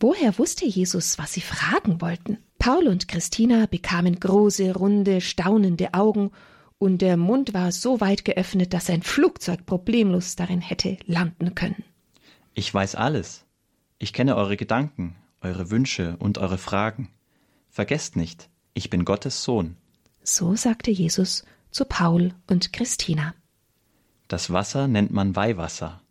Woher 0.00 0.38
wusste 0.38 0.64
Jesus, 0.64 1.18
was 1.18 1.32
sie 1.32 1.40
fragen 1.40 2.00
wollten? 2.00 2.38
Paul 2.58 2.88
und 2.88 3.08
Christina 3.08 3.66
bekamen 3.66 4.18
große, 4.18 4.74
runde, 4.74 5.20
staunende 5.20 5.94
Augen, 5.94 6.30
und 6.78 7.02
der 7.02 7.16
Mund 7.16 7.54
war 7.54 7.72
so 7.72 8.00
weit 8.00 8.24
geöffnet, 8.24 8.72
dass 8.72 8.88
ein 8.88 9.02
Flugzeug 9.02 9.66
problemlos 9.66 10.36
darin 10.36 10.60
hätte 10.60 10.96
landen 11.06 11.56
können. 11.56 11.82
Ich 12.58 12.74
weiß 12.74 12.96
alles. 12.96 13.44
Ich 14.00 14.12
kenne 14.12 14.34
eure 14.34 14.56
Gedanken, 14.56 15.14
eure 15.42 15.70
Wünsche 15.70 16.16
und 16.18 16.38
eure 16.38 16.58
Fragen. 16.58 17.08
Vergesst 17.70 18.16
nicht, 18.16 18.50
ich 18.74 18.90
bin 18.90 19.04
Gottes 19.04 19.44
Sohn. 19.44 19.76
So 20.24 20.56
sagte 20.56 20.90
Jesus 20.90 21.44
zu 21.70 21.84
Paul 21.84 22.34
und 22.48 22.72
Christina. 22.72 23.32
Das 24.26 24.52
Wasser 24.52 24.88
nennt 24.88 25.12
man 25.12 25.36
Weihwasser. 25.36 26.02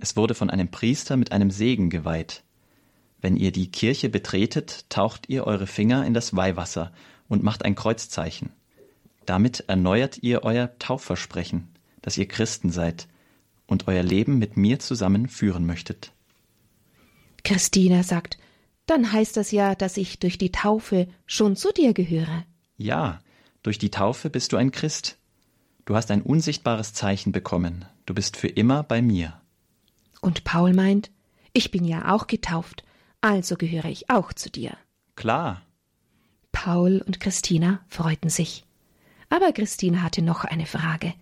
Es 0.00 0.16
wurde 0.16 0.34
von 0.34 0.50
einem 0.50 0.68
Priester 0.68 1.16
mit 1.16 1.30
einem 1.30 1.52
Segen 1.52 1.90
geweiht. 1.90 2.42
Wenn 3.20 3.36
ihr 3.36 3.52
die 3.52 3.70
Kirche 3.70 4.08
betretet, 4.08 4.90
taucht 4.90 5.28
ihr 5.28 5.46
eure 5.46 5.68
Finger 5.68 6.04
in 6.04 6.12
das 6.12 6.34
Weihwasser 6.34 6.90
und 7.28 7.44
macht 7.44 7.64
ein 7.64 7.76
Kreuzzeichen. 7.76 8.50
Damit 9.26 9.60
erneuert 9.68 10.24
ihr 10.24 10.42
euer 10.42 10.76
Taufversprechen, 10.80 11.68
dass 12.02 12.18
ihr 12.18 12.26
Christen 12.26 12.72
seid 12.72 13.06
und 13.68 13.86
euer 13.86 14.02
Leben 14.02 14.38
mit 14.38 14.56
mir 14.56 14.80
zusammen 14.80 15.28
führen 15.28 15.64
möchtet. 15.64 16.12
Christina 17.44 18.02
sagt, 18.02 18.38
dann 18.86 19.12
heißt 19.12 19.36
das 19.36 19.52
ja, 19.52 19.76
dass 19.76 19.96
ich 19.96 20.18
durch 20.18 20.38
die 20.38 20.50
Taufe 20.50 21.06
schon 21.26 21.54
zu 21.54 21.72
dir 21.72 21.92
gehöre. 21.92 22.44
Ja, 22.76 23.20
durch 23.62 23.78
die 23.78 23.90
Taufe 23.90 24.30
bist 24.30 24.52
du 24.52 24.56
ein 24.56 24.72
Christ. 24.72 25.18
Du 25.84 25.94
hast 25.94 26.10
ein 26.10 26.22
unsichtbares 26.22 26.94
Zeichen 26.94 27.30
bekommen. 27.30 27.84
Du 28.06 28.14
bist 28.14 28.36
für 28.36 28.48
immer 28.48 28.82
bei 28.82 29.02
mir. 29.02 29.40
Und 30.20 30.44
Paul 30.44 30.72
meint, 30.72 31.10
ich 31.52 31.70
bin 31.70 31.84
ja 31.84 32.14
auch 32.14 32.26
getauft, 32.26 32.82
also 33.20 33.56
gehöre 33.56 33.86
ich 33.86 34.10
auch 34.10 34.32
zu 34.32 34.50
dir. 34.50 34.76
Klar. 35.16 35.62
Paul 36.52 37.02
und 37.06 37.20
Christina 37.20 37.84
freuten 37.88 38.30
sich. 38.30 38.64
Aber 39.28 39.52
Christina 39.52 40.02
hatte 40.02 40.22
noch 40.22 40.44
eine 40.44 40.66
Frage. 40.66 41.12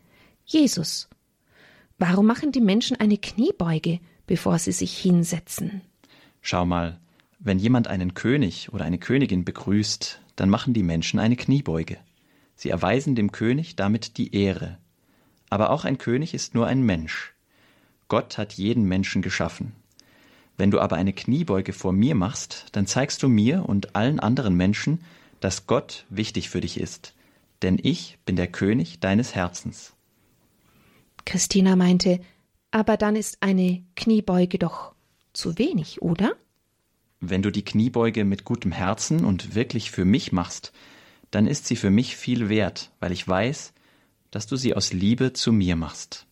Jesus, 0.44 1.08
Warum 1.98 2.26
machen 2.26 2.52
die 2.52 2.60
Menschen 2.60 2.98
eine 3.00 3.16
Kniebeuge, 3.16 4.00
bevor 4.26 4.58
sie 4.58 4.72
sich 4.72 4.98
hinsetzen? 4.98 5.80
Schau 6.42 6.66
mal, 6.66 7.00
wenn 7.38 7.58
jemand 7.58 7.88
einen 7.88 8.12
König 8.12 8.72
oder 8.72 8.84
eine 8.84 8.98
Königin 8.98 9.44
begrüßt, 9.44 10.20
dann 10.36 10.50
machen 10.50 10.74
die 10.74 10.82
Menschen 10.82 11.18
eine 11.18 11.36
Kniebeuge. 11.36 11.96
Sie 12.54 12.68
erweisen 12.68 13.14
dem 13.14 13.32
König 13.32 13.76
damit 13.76 14.18
die 14.18 14.34
Ehre. 14.34 14.78
Aber 15.48 15.70
auch 15.70 15.84
ein 15.84 15.96
König 15.96 16.34
ist 16.34 16.54
nur 16.54 16.66
ein 16.66 16.82
Mensch. 16.82 17.32
Gott 18.08 18.36
hat 18.36 18.52
jeden 18.54 18.84
Menschen 18.84 19.22
geschaffen. 19.22 19.72
Wenn 20.58 20.70
du 20.70 20.80
aber 20.80 20.96
eine 20.96 21.12
Kniebeuge 21.12 21.72
vor 21.72 21.92
mir 21.92 22.14
machst, 22.14 22.66
dann 22.72 22.86
zeigst 22.86 23.22
du 23.22 23.28
mir 23.28 23.68
und 23.68 23.96
allen 23.96 24.20
anderen 24.20 24.54
Menschen, 24.54 25.00
dass 25.40 25.66
Gott 25.66 26.04
wichtig 26.08 26.50
für 26.50 26.60
dich 26.60 26.78
ist, 26.78 27.14
denn 27.62 27.78
ich 27.82 28.18
bin 28.24 28.36
der 28.36 28.46
König 28.46 29.00
deines 29.00 29.34
Herzens. 29.34 29.95
Christina 31.26 31.76
meinte, 31.76 32.20
aber 32.70 32.96
dann 32.96 33.16
ist 33.16 33.42
eine 33.42 33.84
Kniebeuge 33.96 34.58
doch 34.58 34.94
zu 35.34 35.58
wenig, 35.58 36.00
oder? 36.00 36.34
Wenn 37.20 37.42
du 37.42 37.50
die 37.50 37.64
Kniebeuge 37.64 38.24
mit 38.24 38.44
gutem 38.44 38.72
Herzen 38.72 39.24
und 39.24 39.54
wirklich 39.54 39.90
für 39.90 40.06
mich 40.06 40.32
machst, 40.32 40.72
dann 41.30 41.46
ist 41.46 41.66
sie 41.66 41.76
für 41.76 41.90
mich 41.90 42.16
viel 42.16 42.48
wert, 42.48 42.92
weil 43.00 43.12
ich 43.12 43.26
weiß, 43.26 43.74
dass 44.30 44.46
du 44.46 44.56
sie 44.56 44.74
aus 44.74 44.92
Liebe 44.92 45.32
zu 45.32 45.52
mir 45.52 45.76
machst. 45.76 46.26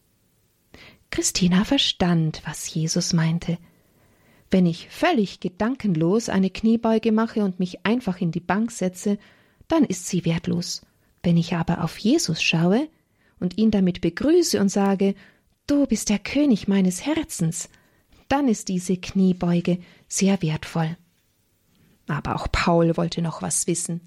Christina 1.10 1.64
verstand, 1.64 2.42
was 2.44 2.72
Jesus 2.72 3.12
meinte. 3.12 3.58
Wenn 4.50 4.66
ich 4.66 4.88
völlig 4.88 5.40
gedankenlos 5.40 6.28
eine 6.28 6.50
Kniebeuge 6.50 7.12
mache 7.12 7.44
und 7.44 7.58
mich 7.58 7.84
einfach 7.86 8.20
in 8.20 8.30
die 8.30 8.40
Bank 8.40 8.70
setze, 8.70 9.18
dann 9.68 9.84
ist 9.84 10.06
sie 10.06 10.24
wertlos. 10.24 10.82
Wenn 11.22 11.36
ich 11.36 11.54
aber 11.54 11.82
auf 11.82 11.98
Jesus 11.98 12.42
schaue, 12.42 12.88
und 13.44 13.58
ihn 13.58 13.70
damit 13.70 14.00
begrüße 14.00 14.58
und 14.58 14.70
sage, 14.70 15.14
Du 15.66 15.86
bist 15.86 16.10
der 16.10 16.18
König 16.18 16.68
meines 16.68 17.06
Herzens, 17.06 17.68
dann 18.28 18.48
ist 18.48 18.68
diese 18.68 18.96
Kniebeuge 18.96 19.78
sehr 20.08 20.42
wertvoll. 20.42 20.96
Aber 22.06 22.36
auch 22.36 22.48
Paul 22.50 22.96
wollte 22.96 23.22
noch 23.22 23.40
was 23.40 23.66
wissen, 23.66 24.00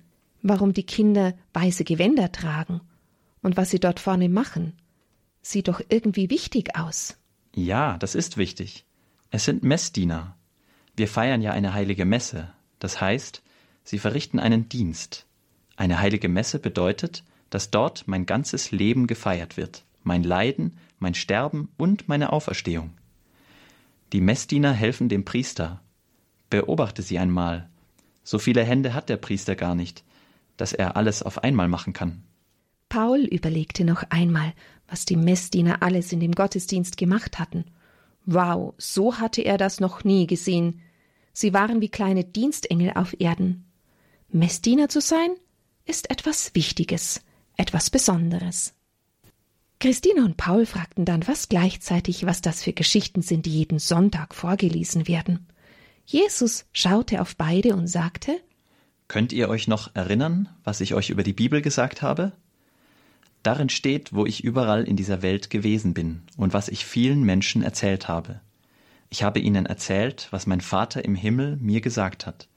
warum 0.44 0.74
die 0.74 0.86
Kinder 0.86 1.34
weiße 1.54 1.84
Gewänder 1.84 2.32
tragen 2.32 2.82
und 3.42 3.58
was 3.58 3.72
sie 3.72 3.80
dort 3.80 4.00
vorne 4.00 4.30
machen. 4.30 4.74
Sieht 5.42 5.68
doch 5.68 5.82
irgendwie 5.90 6.30
wichtig 6.30 6.76
aus. 6.76 7.18
Ja, 7.56 7.98
das 7.98 8.14
ist 8.14 8.38
wichtig. 8.38 8.86
Es 9.32 9.46
sind 9.46 9.64
Messdiener. 9.64 10.36
Wir 10.96 11.08
feiern 11.08 11.42
ja 11.42 11.52
eine 11.52 11.74
heilige 11.74 12.06
Messe. 12.06 12.52
Das 12.80 13.02
heißt, 13.02 13.42
sie 13.84 13.98
verrichten 13.98 14.40
einen 14.40 14.70
Dienst. 14.70 15.26
Eine 15.76 16.00
heilige 16.00 16.30
Messe 16.30 16.60
bedeutet, 16.60 17.24
dass 17.50 17.72
dort 17.72 18.08
mein 18.08 18.26
ganzes 18.26 18.72
Leben 18.72 19.08
gefeiert 19.08 19.58
wird, 19.58 19.84
mein 20.04 20.24
Leiden, 20.24 20.78
mein 21.00 21.14
Sterben 21.14 21.70
und 21.78 22.08
meine 22.08 22.34
Auferstehung. 22.34 22.92
Die 24.14 24.22
Messdiener 24.22 24.74
helfen 24.74 25.10
dem 25.10 25.26
Priester. 25.26 25.82
Beobachte 26.50 27.02
sie 27.02 27.20
einmal. 27.20 27.70
So 28.24 28.40
viele 28.40 28.64
Hände 28.64 28.94
hat 28.94 29.10
der 29.10 29.18
Priester 29.18 29.56
gar 29.56 29.76
nicht, 29.76 30.04
dass 30.56 30.74
er 30.74 30.96
alles 30.96 31.24
auf 31.24 31.44
einmal 31.44 31.68
machen 31.68 31.94
kann. 31.94 32.24
Paul 32.90 33.20
überlegte 33.20 33.84
noch 33.84 34.04
einmal, 34.10 34.54
was 34.88 35.06
die 35.06 35.18
Messdiener 35.18 35.84
alles 35.84 36.14
in 36.14 36.22
dem 36.22 36.32
Gottesdienst 36.32 36.96
gemacht 36.96 37.38
hatten. 37.38 37.66
Wow, 38.26 38.74
so 38.78 39.18
hatte 39.18 39.42
er 39.42 39.58
das 39.58 39.80
noch 39.80 40.04
nie 40.04 40.26
gesehen. 40.26 40.82
Sie 41.34 41.54
waren 41.54 41.82
wie 41.82 41.90
kleine 41.90 42.24
Dienstengel 42.24 42.94
auf 42.96 43.20
Erden. 43.20 43.66
Messdiener 44.30 44.90
zu 44.90 45.02
sein, 45.02 45.32
ist 45.86 46.10
etwas 46.10 46.54
Wichtiges 46.56 47.22
etwas 47.58 47.90
Besonderes. 47.90 48.74
Christina 49.80 50.24
und 50.24 50.38
Paul 50.38 50.66
fragten 50.66 51.06
dann 51.06 51.22
fast 51.22 51.50
gleichzeitig, 51.50 52.26
was 52.26 52.42
das 52.42 52.64
für 52.64 52.74
Geschichten 52.74 53.22
sind, 53.22 53.46
die 53.46 53.52
jeden 53.52 53.78
Sonntag 53.78 54.34
vorgelesen 54.34 55.08
werden. 55.08 55.48
Jesus 56.06 56.66
schaute 56.72 57.22
auf 57.22 57.36
beide 57.36 57.76
und 57.76 57.88
sagte 57.88 58.40
Könnt 59.08 59.34
ihr 59.34 59.50
euch 59.50 59.68
noch 59.68 59.94
erinnern, 59.96 60.50
was 60.64 60.82
ich 60.82 60.94
euch 60.94 61.10
über 61.10 61.24
die 61.24 61.34
Bibel 61.34 61.62
gesagt 61.62 62.02
habe? 62.02 62.34
Darin 63.44 63.70
steht, 63.70 64.14
wo 64.14 64.26
ich 64.26 64.44
überall 64.44 64.84
in 64.84 64.98
dieser 64.98 65.22
Welt 65.22 65.50
gewesen 65.50 65.94
bin 65.94 66.24
und 66.36 66.54
was 66.54 66.68
ich 66.68 66.86
vielen 66.86 67.24
Menschen 67.24 67.62
erzählt 67.62 68.08
habe. 68.08 68.42
Ich 69.10 69.24
habe 69.24 69.40
ihnen 69.40 69.66
erzählt, 69.66 70.28
was 70.32 70.48
mein 70.48 70.60
Vater 70.60 71.06
im 71.06 71.16
Himmel 71.16 71.56
mir 71.58 71.82
gesagt 71.82 72.26
hat, 72.26 72.50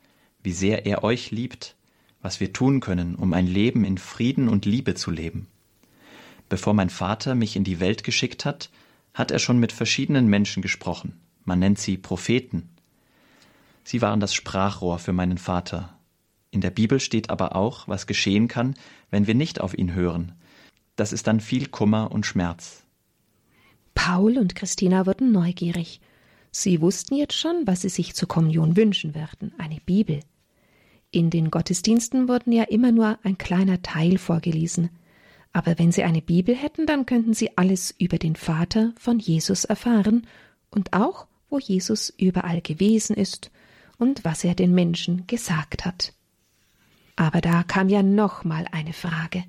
wie 0.42 0.52
sehr 0.52 0.87
er 0.87 1.04
euch 1.04 1.30
liebt, 1.30 1.76
was 2.23 2.41
wir 2.41 2.53
tun 2.53 2.81
können, 2.81 3.15
um 3.15 3.33
ein 3.33 3.47
Leben 3.47 3.85
in 3.85 3.99
Frieden 3.99 4.49
und 4.49 4.65
Liebe 4.67 4.95
zu 4.95 5.11
leben. 5.11 5.47
Bevor 6.49 6.75
mein 6.75 6.91
Vater 6.91 7.35
mich 7.35 7.57
in 7.57 7.65
die 7.65 7.81
Welt 7.81 8.05
geschickt 8.05 8.45
hat, 8.45 8.71
hat 9.15 9.31
er 9.31 9.39
schon 9.39 9.59
mit 9.59 9.73
verschiedenen 9.73 10.27
Menschen 10.27 10.62
gesprochen. 10.62 11.21
Man 11.45 11.59
nennt 11.59 11.79
sie 11.79 11.97
Propheten. 11.97 12.69
Sie 13.85 14.03
waren 14.03 14.21
das 14.21 14.35
Sprachrohr 14.35 14.99
für 14.99 15.12
meinen 15.12 15.39
Vater. 15.39 15.97
In 16.50 16.61
der 16.61 16.71
Bibel 16.71 17.00
steht 17.00 17.31
aber 17.31 17.55
auch, 17.57 17.87
was 17.89 18.07
geschehen 18.07 18.49
kann, 18.49 18.75
wenn 19.11 19.27
wir 19.27 19.35
nicht 19.35 19.61
auf 19.61 19.77
ihn 19.77 19.95
hören. 19.95 20.33
Das 20.97 21.12
ist 21.12 21.27
dann 21.27 21.41
viel 21.41 21.69
Kummer 21.69 22.11
und 22.12 22.27
Schmerz. 22.27 22.85
Paul 23.95 24.39
und 24.39 24.55
Christina 24.55 25.07
wurden 25.07 25.33
neugierig. 25.33 26.00
Sie 26.50 26.81
wussten 26.81 27.15
jetzt 27.15 27.35
schon, 27.35 27.62
was 27.67 27.83
sie 27.83 27.89
sich 27.89 28.15
zur 28.15 28.29
Kommunion 28.29 28.77
wünschen 28.77 29.15
würden, 29.15 29.53
eine 29.59 29.79
Bibel. 29.87 30.21
In 31.12 31.31
den 31.31 31.50
Gottesdiensten 31.50 32.29
wurden 32.29 32.52
ja 32.52 32.64
immer 32.64 32.93
nur 32.93 33.19
ein 33.25 33.37
kleiner 33.37 33.83
Teil 33.83 34.19
vorgelesen. 34.19 34.90
Aber 35.52 35.79
wenn 35.79 35.90
sie 35.90 36.05
eine 36.05 36.23
Bibel 36.23 36.55
hätten, 36.55 36.87
dann 36.87 37.07
könnten 37.07 37.35
sie 37.35 37.57
alles 37.57 37.93
über 37.99 38.19
den 38.19 38.37
Vater 38.37 38.93
von 38.97 39.19
Jesus 39.19 39.64
erfahren 39.64 40.26
und 40.71 40.93
auch, 40.93 41.26
wo 41.49 41.59
Jesus 41.59 42.11
überall 42.17 42.61
gewesen 42.61 43.17
ist 43.17 43.50
und 43.99 44.25
was 44.25 44.45
er 44.45 44.55
den 44.55 44.73
Menschen 44.73 45.26
gesagt 45.26 45.85
hat. 45.85 46.12
Aber 47.17 47.40
da 47.40 47.64
kam 47.64 47.88
ja 47.88 48.05
noch 48.05 48.45
mal 48.45 48.67
eine 48.71 48.93
Frage. 48.93 49.45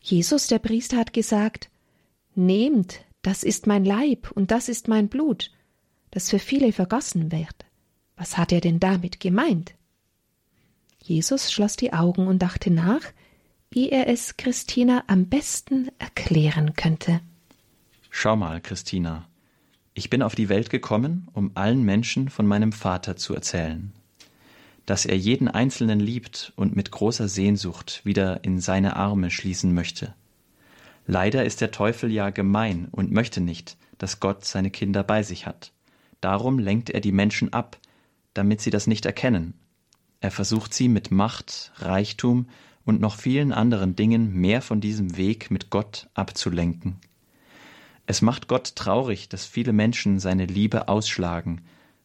Jesus, 0.00 0.46
der 0.46 0.60
Priester, 0.60 0.96
hat 0.96 1.12
gesagt, 1.12 1.70
Nehmt, 2.36 3.00
das 3.22 3.42
ist 3.42 3.66
mein 3.66 3.84
Leib 3.84 4.30
und 4.30 4.50
das 4.50 4.68
ist 4.68 4.86
mein 4.86 5.08
Blut, 5.08 5.50
das 6.10 6.30
für 6.30 6.38
viele 6.38 6.72
vergossen 6.72 7.32
wird. 7.32 7.64
Was 8.16 8.36
hat 8.36 8.52
er 8.52 8.60
denn 8.60 8.78
damit 8.80 9.18
gemeint? 9.18 9.74
Jesus 11.06 11.52
schloss 11.52 11.76
die 11.76 11.92
Augen 11.92 12.26
und 12.26 12.38
dachte 12.38 12.70
nach, 12.70 13.02
wie 13.70 13.90
er 13.90 14.08
es 14.08 14.38
Christina 14.38 15.04
am 15.06 15.26
besten 15.26 15.90
erklären 15.98 16.72
könnte. 16.76 17.20
Schau 18.08 18.36
mal, 18.36 18.62
Christina, 18.62 19.28
ich 19.92 20.08
bin 20.08 20.22
auf 20.22 20.34
die 20.34 20.48
Welt 20.48 20.70
gekommen, 20.70 21.28
um 21.34 21.50
allen 21.56 21.82
Menschen 21.82 22.30
von 22.30 22.46
meinem 22.46 22.72
Vater 22.72 23.16
zu 23.16 23.34
erzählen, 23.34 23.92
dass 24.86 25.04
er 25.04 25.18
jeden 25.18 25.48
Einzelnen 25.48 26.00
liebt 26.00 26.54
und 26.56 26.74
mit 26.74 26.90
großer 26.90 27.28
Sehnsucht 27.28 28.00
wieder 28.04 28.42
in 28.42 28.58
seine 28.58 28.96
Arme 28.96 29.30
schließen 29.30 29.74
möchte. 29.74 30.14
Leider 31.06 31.44
ist 31.44 31.60
der 31.60 31.70
Teufel 31.70 32.10
ja 32.10 32.30
gemein 32.30 32.88
und 32.92 33.12
möchte 33.12 33.42
nicht, 33.42 33.76
dass 33.98 34.20
Gott 34.20 34.46
seine 34.46 34.70
Kinder 34.70 35.02
bei 35.04 35.22
sich 35.22 35.46
hat. 35.46 35.70
Darum 36.22 36.58
lenkt 36.58 36.88
er 36.88 37.00
die 37.00 37.12
Menschen 37.12 37.52
ab, 37.52 37.76
damit 38.32 38.62
sie 38.62 38.70
das 38.70 38.86
nicht 38.86 39.04
erkennen. 39.04 39.52
Er 40.24 40.30
versucht 40.30 40.72
sie 40.72 40.88
mit 40.88 41.10
Macht, 41.10 41.70
Reichtum 41.76 42.46
und 42.86 42.98
noch 42.98 43.18
vielen 43.18 43.52
anderen 43.52 43.94
Dingen 43.94 44.32
mehr 44.32 44.62
von 44.62 44.80
diesem 44.80 45.18
Weg 45.18 45.50
mit 45.50 45.68
Gott 45.68 46.08
abzulenken. 46.14 46.96
Es 48.06 48.22
macht 48.22 48.48
Gott 48.48 48.74
traurig, 48.74 49.28
dass 49.28 49.44
viele 49.44 49.74
Menschen 49.74 50.18
seine 50.18 50.46
Liebe 50.46 50.88
ausschlagen 50.88 51.60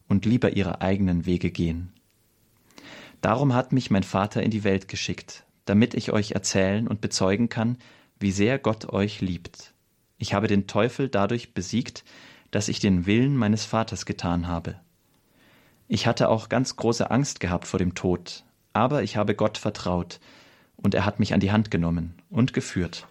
und 0.10 0.26
lieber 0.26 0.58
ihre 0.58 0.82
eigenen 0.82 1.26
Wege 1.26 1.50
gehen. 1.50 1.94
Darum 3.22 3.54
hat 3.54 3.72
mich 3.72 3.90
mein 3.90 4.04
Vater 4.04 4.44
in 4.44 4.52
die 4.52 4.66
Welt 4.66 4.90
geschickt, 4.90 5.46
damit 5.64 5.94
ich 5.94 6.12
euch 6.12 6.32
erzählen 6.32 6.90
und 6.90 7.00
bezeugen 7.00 7.48
kann, 7.48 7.78
wie 8.20 8.32
sehr 8.32 8.60
Gott 8.60 8.90
euch 8.92 9.22
liebt. 9.22 9.74
Ich 10.18 10.34
habe 10.34 10.48
den 10.48 10.68
Teufel 10.68 11.08
dadurch 11.08 11.54
besiegt, 11.54 12.04
dass 12.52 12.68
ich 12.68 12.82
den 12.82 13.06
Willen 13.06 13.38
meines 13.38 13.64
Vaters 13.64 14.06
getan 14.06 14.50
habe. 14.50 14.76
Ich 15.92 16.06
hatte 16.06 16.30
auch 16.30 16.50
ganz 16.50 16.76
große 16.76 17.10
Angst 17.10 17.40
gehabt 17.40 17.66
vor 17.66 17.80
dem 17.80 17.96
Tod, 17.96 18.46
aber 18.74 19.02
ich 19.02 19.18
habe 19.18 19.34
Gott 19.34 19.58
vertraut, 19.58 20.20
und 20.78 20.94
er 20.94 21.04
hat 21.04 21.20
mich 21.20 21.34
an 21.34 21.40
die 21.40 21.52
Hand 21.52 21.72
genommen 21.72 22.14
und 22.30 22.54
geführt. 22.54 23.08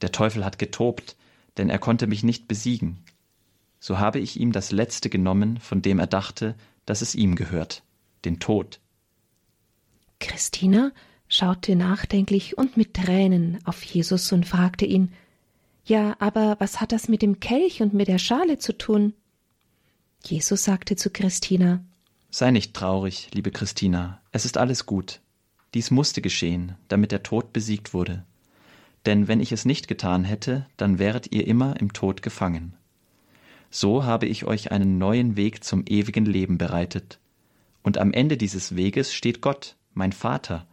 Der 0.00 0.12
Teufel 0.12 0.46
hat 0.46 0.58
getobt, 0.58 1.14
denn 1.58 1.68
er 1.68 1.78
konnte 1.78 2.06
mich 2.06 2.24
nicht 2.24 2.48
besiegen. 2.48 3.04
So 3.78 3.98
habe 3.98 4.18
ich 4.18 4.40
ihm 4.40 4.50
das 4.50 4.72
Letzte 4.72 5.10
genommen, 5.10 5.58
von 5.58 5.82
dem 5.82 5.98
er 5.98 6.06
dachte, 6.06 6.56
dass 6.86 7.02
es 7.02 7.14
ihm 7.14 7.36
gehört, 7.36 7.82
den 8.24 8.40
Tod. 8.40 8.80
Christina 10.20 10.90
schaute 11.28 11.76
nachdenklich 11.76 12.56
und 12.56 12.78
mit 12.78 12.94
Tränen 12.94 13.58
auf 13.66 13.82
Jesus 13.82 14.32
und 14.32 14.46
fragte 14.46 14.86
ihn 14.86 15.12
Ja, 15.84 16.16
aber 16.18 16.56
was 16.60 16.80
hat 16.80 16.92
das 16.92 17.08
mit 17.08 17.20
dem 17.20 17.40
Kelch 17.40 17.82
und 17.82 17.92
mit 17.92 18.08
der 18.08 18.18
Schale 18.18 18.56
zu 18.58 18.72
tun? 18.76 19.12
Jesus 20.26 20.64
sagte 20.64 20.96
zu 20.96 21.10
Christina 21.10 21.84
Sei 22.30 22.50
nicht 22.50 22.72
traurig, 22.72 23.28
liebe 23.34 23.50
Christina, 23.50 24.22
es 24.32 24.46
ist 24.46 24.56
alles 24.56 24.86
gut. 24.86 25.20
Dies 25.74 25.90
musste 25.90 26.22
geschehen, 26.22 26.76
damit 26.88 27.12
der 27.12 27.22
Tod 27.22 27.52
besiegt 27.52 27.92
wurde. 27.92 28.24
Denn 29.04 29.28
wenn 29.28 29.40
ich 29.40 29.52
es 29.52 29.66
nicht 29.66 29.86
getan 29.86 30.24
hätte, 30.24 30.66
dann 30.78 30.98
wäret 30.98 31.30
ihr 31.30 31.46
immer 31.46 31.78
im 31.78 31.92
Tod 31.92 32.22
gefangen. 32.22 32.72
So 33.70 34.04
habe 34.04 34.24
ich 34.24 34.46
euch 34.46 34.72
einen 34.72 34.96
neuen 34.96 35.36
Weg 35.36 35.62
zum 35.62 35.84
ewigen 35.86 36.24
Leben 36.24 36.56
bereitet. 36.56 37.18
Und 37.82 37.98
am 37.98 38.12
Ende 38.14 38.38
dieses 38.38 38.76
Weges 38.76 39.12
steht 39.12 39.42
Gott, 39.42 39.76
mein 39.92 40.12
Vater, 40.12 40.66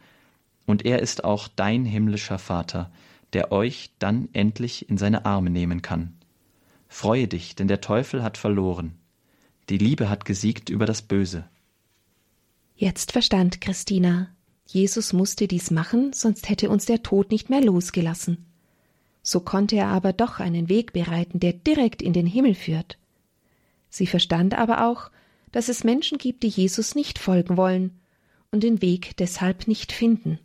und 0.66 0.86
er 0.86 1.00
ist 1.00 1.26
auch 1.26 1.50
dein 1.50 1.84
himmlischer 1.84 2.40
Vater, 2.40 2.90
der 3.34 3.52
euch 3.52 3.92
dann 4.00 4.30
endlich 4.32 4.90
in 4.90 4.98
seine 4.98 5.26
Arme 5.26 5.50
nehmen 5.50 5.82
kann. 5.82 6.14
Freue 6.88 7.28
dich, 7.28 7.56
denn 7.56 7.68
der 7.68 7.82
Teufel 7.82 8.24
hat 8.24 8.38
verloren. 8.38 8.94
Die 9.72 9.78
Liebe 9.78 10.10
hat 10.10 10.26
gesiegt 10.26 10.70
über 10.70 10.86
das 10.86 11.02
Böse. 11.02 11.46
Jetzt 12.76 13.14
verstand 13.14 13.62
Christina, 13.62 14.28
Jesus 14.68 15.14
musste 15.14 15.48
dies 15.48 15.72
machen, 15.72 16.12
sonst 16.12 16.50
hätte 16.50 16.70
uns 16.70 16.86
der 16.88 17.04
Tod 17.04 17.32
nicht 17.32 17.50
mehr 17.50 17.62
losgelassen. 17.62 18.46
So 19.24 19.40
konnte 19.40 19.78
er 19.78 19.88
aber 19.88 20.12
doch 20.12 20.42
einen 20.42 20.68
Weg 20.68 20.92
bereiten, 20.92 21.40
der 21.40 21.54
direkt 21.54 22.02
in 22.02 22.12
den 22.12 22.26
Himmel 22.26 22.54
führt. 22.54 22.98
Sie 23.90 24.08
verstand 24.08 24.56
aber 24.56 24.86
auch, 24.86 25.10
dass 25.54 25.70
es 25.70 25.86
Menschen 25.86 26.18
gibt, 26.18 26.44
die 26.44 26.50
Jesus 26.50 26.94
nicht 26.94 27.18
folgen 27.18 27.56
wollen 27.56 27.98
und 28.52 28.64
den 28.64 28.82
Weg 28.82 29.16
deshalb 29.16 29.70
nicht 29.70 29.94
finden. 29.94 30.38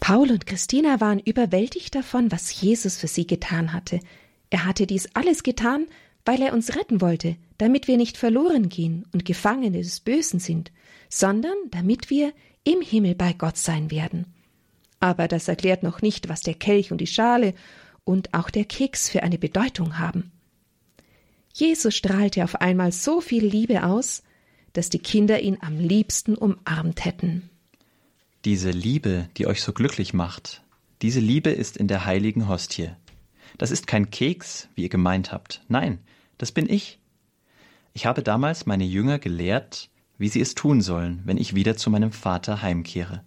Paul 0.00 0.30
und 0.30 0.46
Christina 0.46 0.98
waren 0.98 1.18
überwältigt 1.18 1.94
davon, 1.94 2.32
was 2.32 2.58
Jesus 2.58 2.96
für 2.96 3.08
sie 3.08 3.26
getan 3.26 3.74
hatte. 3.74 4.00
Er 4.48 4.64
hatte 4.64 4.86
dies 4.86 5.10
alles 5.12 5.42
getan, 5.42 5.88
weil 6.24 6.42
er 6.42 6.52
uns 6.52 6.76
retten 6.76 7.00
wollte, 7.00 7.36
damit 7.58 7.88
wir 7.88 7.96
nicht 7.96 8.16
verloren 8.16 8.68
gehen 8.68 9.06
und 9.12 9.24
Gefangene 9.24 9.78
des 9.78 10.00
Bösen 10.00 10.40
sind, 10.40 10.72
sondern 11.08 11.54
damit 11.70 12.10
wir 12.10 12.32
im 12.64 12.80
Himmel 12.80 13.14
bei 13.14 13.32
Gott 13.32 13.56
sein 13.56 13.90
werden. 13.90 14.26
Aber 15.00 15.28
das 15.28 15.48
erklärt 15.48 15.82
noch 15.82 16.02
nicht, 16.02 16.28
was 16.28 16.42
der 16.42 16.54
Kelch 16.54 16.92
und 16.92 16.98
die 16.98 17.06
Schale 17.06 17.54
und 18.04 18.34
auch 18.34 18.50
der 18.50 18.64
Keks 18.64 19.08
für 19.08 19.22
eine 19.22 19.38
Bedeutung 19.38 19.98
haben. 19.98 20.30
Jesus 21.52 21.96
strahlte 21.96 22.44
auf 22.44 22.60
einmal 22.60 22.92
so 22.92 23.20
viel 23.20 23.44
Liebe 23.44 23.84
aus, 23.84 24.22
dass 24.72 24.88
die 24.88 24.98
Kinder 24.98 25.40
ihn 25.40 25.58
am 25.60 25.78
liebsten 25.78 26.36
umarmt 26.36 27.04
hätten. 27.04 27.50
Diese 28.44 28.70
Liebe, 28.70 29.28
die 29.36 29.46
euch 29.46 29.62
so 29.62 29.72
glücklich 29.72 30.14
macht, 30.14 30.62
diese 31.02 31.20
Liebe 31.20 31.50
ist 31.50 31.76
in 31.76 31.88
der 31.88 32.04
heiligen 32.04 32.48
Hostie. 32.48 32.90
Das 33.58 33.70
ist 33.70 33.86
kein 33.86 34.10
Keks, 34.10 34.68
wie 34.74 34.82
ihr 34.82 34.88
gemeint 34.88 35.32
habt. 35.32 35.62
Nein, 35.68 35.98
das 36.40 36.52
bin 36.52 36.70
ich. 36.70 36.98
Ich 37.92 38.06
habe 38.06 38.22
damals 38.22 38.64
meine 38.64 38.84
Jünger 38.84 39.18
gelehrt, 39.18 39.90
wie 40.16 40.28
sie 40.28 40.40
es 40.40 40.54
tun 40.54 40.80
sollen, 40.80 41.20
wenn 41.26 41.36
ich 41.36 41.54
wieder 41.54 41.76
zu 41.76 41.90
meinem 41.90 42.12
Vater 42.12 42.62
heimkehre. 42.62 43.22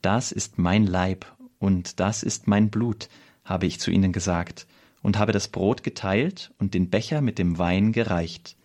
Das 0.00 0.32
ist 0.32 0.58
mein 0.58 0.86
Leib 0.86 1.26
und 1.58 2.00
das 2.00 2.22
ist 2.22 2.48
mein 2.48 2.70
Blut, 2.70 3.10
habe 3.44 3.66
ich 3.66 3.80
zu 3.80 3.90
ihnen 3.90 4.12
gesagt, 4.12 4.66
und 5.02 5.18
habe 5.18 5.32
das 5.32 5.48
Brot 5.48 5.82
geteilt 5.82 6.52
und 6.58 6.72
den 6.72 6.88
Becher 6.88 7.20
mit 7.20 7.38
dem 7.38 7.58
Wein 7.58 7.92
gereicht. 7.92 8.56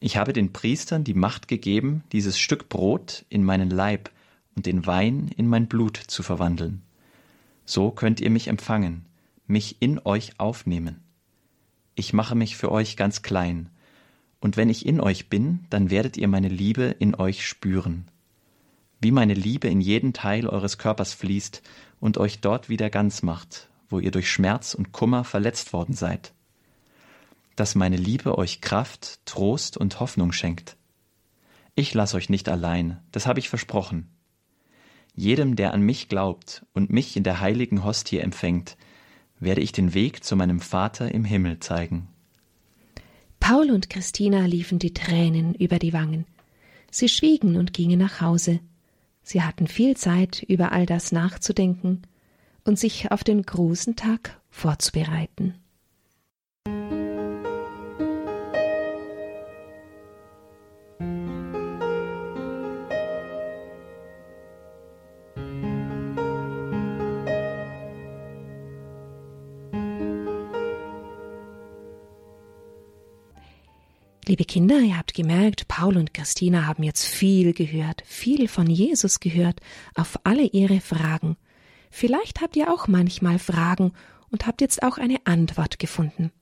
Ich 0.00 0.16
habe 0.16 0.32
den 0.32 0.52
Priestern 0.52 1.04
die 1.04 1.14
Macht 1.14 1.46
gegeben, 1.46 2.02
dieses 2.10 2.38
Stück 2.38 2.68
Brot 2.68 3.24
in 3.28 3.44
meinen 3.44 3.70
Leib 3.70 4.10
und 4.56 4.66
den 4.66 4.84
Wein 4.84 5.30
in 5.36 5.46
mein 5.46 5.68
Blut 5.68 5.96
zu 5.96 6.24
verwandeln. 6.24 6.82
So 7.66 7.92
könnt 7.92 8.20
ihr 8.20 8.30
mich 8.30 8.48
empfangen, 8.48 9.04
mich 9.46 9.76
in 9.80 10.00
euch 10.04 10.40
aufnehmen. 10.40 11.03
Ich 11.94 12.12
mache 12.12 12.34
mich 12.34 12.56
für 12.56 12.72
euch 12.72 12.96
ganz 12.96 13.22
klein, 13.22 13.70
und 14.40 14.58
wenn 14.58 14.68
ich 14.68 14.84
in 14.84 15.00
euch 15.00 15.30
bin, 15.30 15.64
dann 15.70 15.90
werdet 15.90 16.18
ihr 16.18 16.28
meine 16.28 16.48
Liebe 16.48 16.94
in 16.98 17.14
euch 17.14 17.46
spüren. 17.46 18.10
Wie 19.00 19.10
meine 19.10 19.34
Liebe 19.34 19.68
in 19.68 19.80
jeden 19.80 20.12
Teil 20.12 20.46
eures 20.46 20.76
Körpers 20.76 21.14
fließt 21.14 21.62
und 21.98 22.18
euch 22.18 22.40
dort 22.40 22.68
wieder 22.68 22.90
ganz 22.90 23.22
macht, 23.22 23.68
wo 23.88 24.00
ihr 24.00 24.10
durch 24.10 24.30
Schmerz 24.30 24.74
und 24.74 24.92
Kummer 24.92 25.24
verletzt 25.24 25.72
worden 25.72 25.94
seid. 25.94 26.34
Dass 27.56 27.74
meine 27.74 27.96
Liebe 27.96 28.36
euch 28.36 28.60
Kraft, 28.60 29.20
Trost 29.24 29.76
und 29.76 29.98
Hoffnung 30.00 30.32
schenkt. 30.32 30.76
Ich 31.74 31.94
lasse 31.94 32.16
euch 32.16 32.28
nicht 32.28 32.48
allein, 32.48 33.00
das 33.12 33.26
habe 33.26 33.38
ich 33.38 33.48
versprochen. 33.48 34.08
Jedem, 35.14 35.56
der 35.56 35.72
an 35.72 35.80
mich 35.80 36.08
glaubt 36.08 36.66
und 36.72 36.90
mich 36.90 37.16
in 37.16 37.22
der 37.24 37.40
heiligen 37.40 37.82
Hostie 37.82 38.18
empfängt, 38.18 38.76
werde 39.40 39.60
ich 39.60 39.72
den 39.72 39.94
Weg 39.94 40.24
zu 40.24 40.36
meinem 40.36 40.60
Vater 40.60 41.12
im 41.12 41.24
Himmel 41.24 41.60
zeigen. 41.60 42.08
Paul 43.40 43.70
und 43.70 43.90
Christina 43.90 44.46
liefen 44.46 44.78
die 44.78 44.94
Tränen 44.94 45.54
über 45.54 45.78
die 45.78 45.92
Wangen. 45.92 46.24
Sie 46.90 47.08
schwiegen 47.08 47.56
und 47.56 47.72
gingen 47.72 47.98
nach 47.98 48.20
Hause. 48.20 48.60
Sie 49.22 49.42
hatten 49.42 49.66
viel 49.66 49.96
Zeit, 49.96 50.42
über 50.48 50.72
all 50.72 50.86
das 50.86 51.12
nachzudenken 51.12 52.02
und 52.64 52.78
sich 52.78 53.10
auf 53.10 53.24
den 53.24 53.42
großen 53.42 53.96
Tag 53.96 54.40
vorzubereiten. 54.50 55.54
Liebe 74.26 74.46
Kinder, 74.46 74.80
ihr 74.80 74.96
habt 74.96 75.12
gemerkt, 75.12 75.68
Paul 75.68 75.98
und 75.98 76.14
Christina 76.14 76.64
haben 76.64 76.82
jetzt 76.82 77.04
viel 77.04 77.52
gehört, 77.52 78.02
viel 78.06 78.48
von 78.48 78.66
Jesus 78.70 79.20
gehört, 79.20 79.60
auf 79.94 80.18
alle 80.24 80.44
ihre 80.44 80.80
Fragen. 80.80 81.36
Vielleicht 81.90 82.40
habt 82.40 82.56
ihr 82.56 82.72
auch 82.72 82.88
manchmal 82.88 83.38
Fragen 83.38 83.92
und 84.30 84.46
habt 84.46 84.62
jetzt 84.62 84.82
auch 84.82 84.96
eine 84.96 85.18
Antwort 85.26 85.78
gefunden. 85.78 86.32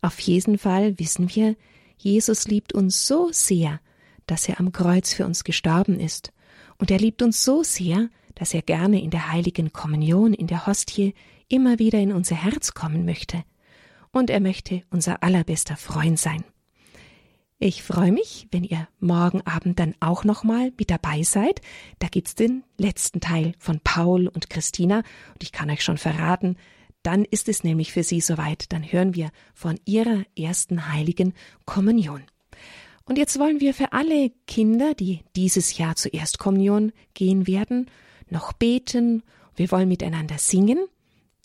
Auf 0.00 0.18
jeden 0.20 0.56
Fall 0.56 0.98
wissen 0.98 1.28
wir, 1.34 1.54
Jesus 1.98 2.48
liebt 2.48 2.72
uns 2.72 3.06
so 3.06 3.28
sehr, 3.30 3.78
dass 4.26 4.48
er 4.48 4.58
am 4.58 4.72
Kreuz 4.72 5.12
für 5.12 5.26
uns 5.26 5.44
gestorben 5.44 6.00
ist. 6.00 6.32
Und 6.78 6.90
er 6.90 6.98
liebt 6.98 7.20
uns 7.20 7.44
so 7.44 7.62
sehr, 7.62 8.08
dass 8.36 8.54
er 8.54 8.62
gerne 8.62 9.02
in 9.02 9.10
der 9.10 9.30
heiligen 9.30 9.74
Kommunion, 9.74 10.32
in 10.32 10.46
der 10.46 10.66
Hostie, 10.66 11.12
immer 11.48 11.78
wieder 11.78 11.98
in 11.98 12.12
unser 12.12 12.36
Herz 12.36 12.72
kommen 12.72 13.04
möchte. 13.04 13.44
Und 14.12 14.30
er 14.30 14.40
möchte 14.40 14.82
unser 14.88 15.22
allerbester 15.22 15.76
Freund 15.76 16.18
sein. 16.18 16.42
Ich 17.60 17.82
freue 17.82 18.12
mich, 18.12 18.46
wenn 18.52 18.62
ihr 18.62 18.86
morgen 19.00 19.40
Abend 19.40 19.80
dann 19.80 19.96
auch 19.98 20.22
nochmal 20.22 20.72
mit 20.78 20.90
dabei 20.90 21.24
seid. 21.24 21.60
Da 21.98 22.06
gibt's 22.06 22.36
den 22.36 22.62
letzten 22.76 23.20
Teil 23.20 23.52
von 23.58 23.80
Paul 23.82 24.28
und 24.28 24.48
Christina 24.48 24.98
und 24.98 25.42
ich 25.42 25.50
kann 25.50 25.68
euch 25.68 25.82
schon 25.82 25.98
verraten, 25.98 26.56
dann 27.02 27.24
ist 27.24 27.48
es 27.48 27.64
nämlich 27.64 27.92
für 27.92 28.04
sie 28.04 28.20
soweit. 28.20 28.72
Dann 28.72 28.84
hören 28.84 29.16
wir 29.16 29.30
von 29.54 29.80
ihrer 29.86 30.22
ersten 30.38 30.92
heiligen 30.92 31.34
Kommunion. 31.64 32.22
Und 33.04 33.18
jetzt 33.18 33.40
wollen 33.40 33.58
wir 33.58 33.74
für 33.74 33.92
alle 33.92 34.30
Kinder, 34.46 34.94
die 34.94 35.24
dieses 35.34 35.78
Jahr 35.78 35.96
zur 35.96 36.14
Erstkommunion 36.14 36.92
gehen 37.14 37.48
werden, 37.48 37.90
noch 38.30 38.52
beten. 38.52 39.24
Wir 39.56 39.72
wollen 39.72 39.88
miteinander 39.88 40.38
singen. 40.38 40.78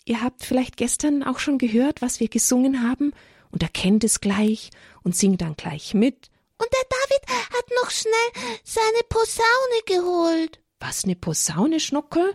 Ihr 0.04 0.22
habt 0.22 0.44
vielleicht 0.44 0.76
gestern 0.76 1.24
auch 1.24 1.40
schon 1.40 1.58
gehört, 1.58 2.02
was 2.02 2.20
wir 2.20 2.28
gesungen 2.28 2.88
haben 2.88 3.12
und 3.54 3.62
erkennt 3.62 4.02
es 4.02 4.20
gleich 4.20 4.70
und 5.04 5.14
singt 5.14 5.40
dann 5.40 5.54
gleich 5.54 5.94
mit. 5.94 6.28
Und 6.58 6.68
der 6.72 6.86
David 6.90 7.54
hat 7.54 7.64
noch 7.80 7.90
schnell 7.90 8.58
seine 8.64 9.04
Posaune 9.08 9.80
geholt. 9.86 10.60
Was, 10.80 11.04
eine 11.04 11.14
Posaune, 11.14 11.78
Schnuckel? 11.78 12.34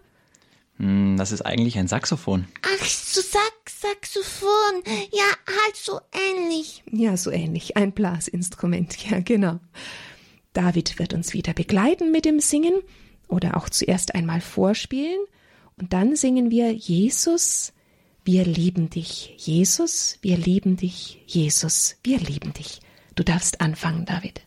Hm, 0.77 1.17
das 1.17 1.33
ist 1.33 1.41
eigentlich 1.41 1.77
ein 1.77 1.89
Saxophon. 1.89 2.47
Ach, 2.61 2.85
so 2.85 3.19
Sax 3.19 3.81
Saxophon. 3.81 4.81
Ja, 5.11 5.25
halt 5.45 5.75
so 5.75 5.99
ähnlich. 6.13 6.83
Ja, 6.89 7.17
so 7.17 7.31
ähnlich. 7.31 7.75
Ein 7.75 7.91
Blasinstrument, 7.91 9.09
ja, 9.09 9.19
genau. 9.19 9.59
David 10.53 10.99
wird 10.99 11.13
uns 11.13 11.33
wieder 11.33 11.53
begleiten 11.53 12.13
mit 12.13 12.23
dem 12.23 12.39
Singen 12.39 12.81
oder 13.27 13.57
auch 13.57 13.67
zuerst 13.67 14.15
einmal 14.15 14.39
vorspielen 14.39 15.19
und 15.75 15.91
dann 15.91 16.15
singen 16.15 16.49
wir 16.49 16.71
Jesus, 16.73 17.73
wir 18.31 18.45
lieben 18.45 18.91
dich, 18.91 19.33
Jesus, 19.37 20.19
wir 20.21 20.37
lieben 20.37 20.77
dich, 20.77 21.19
Jesus, 21.25 21.97
wir 22.03 22.19
lieben 22.19 22.53
dich. 22.53 22.79
Du 23.15 23.23
darfst 23.23 23.59
anfangen, 23.59 24.05
David. 24.05 24.41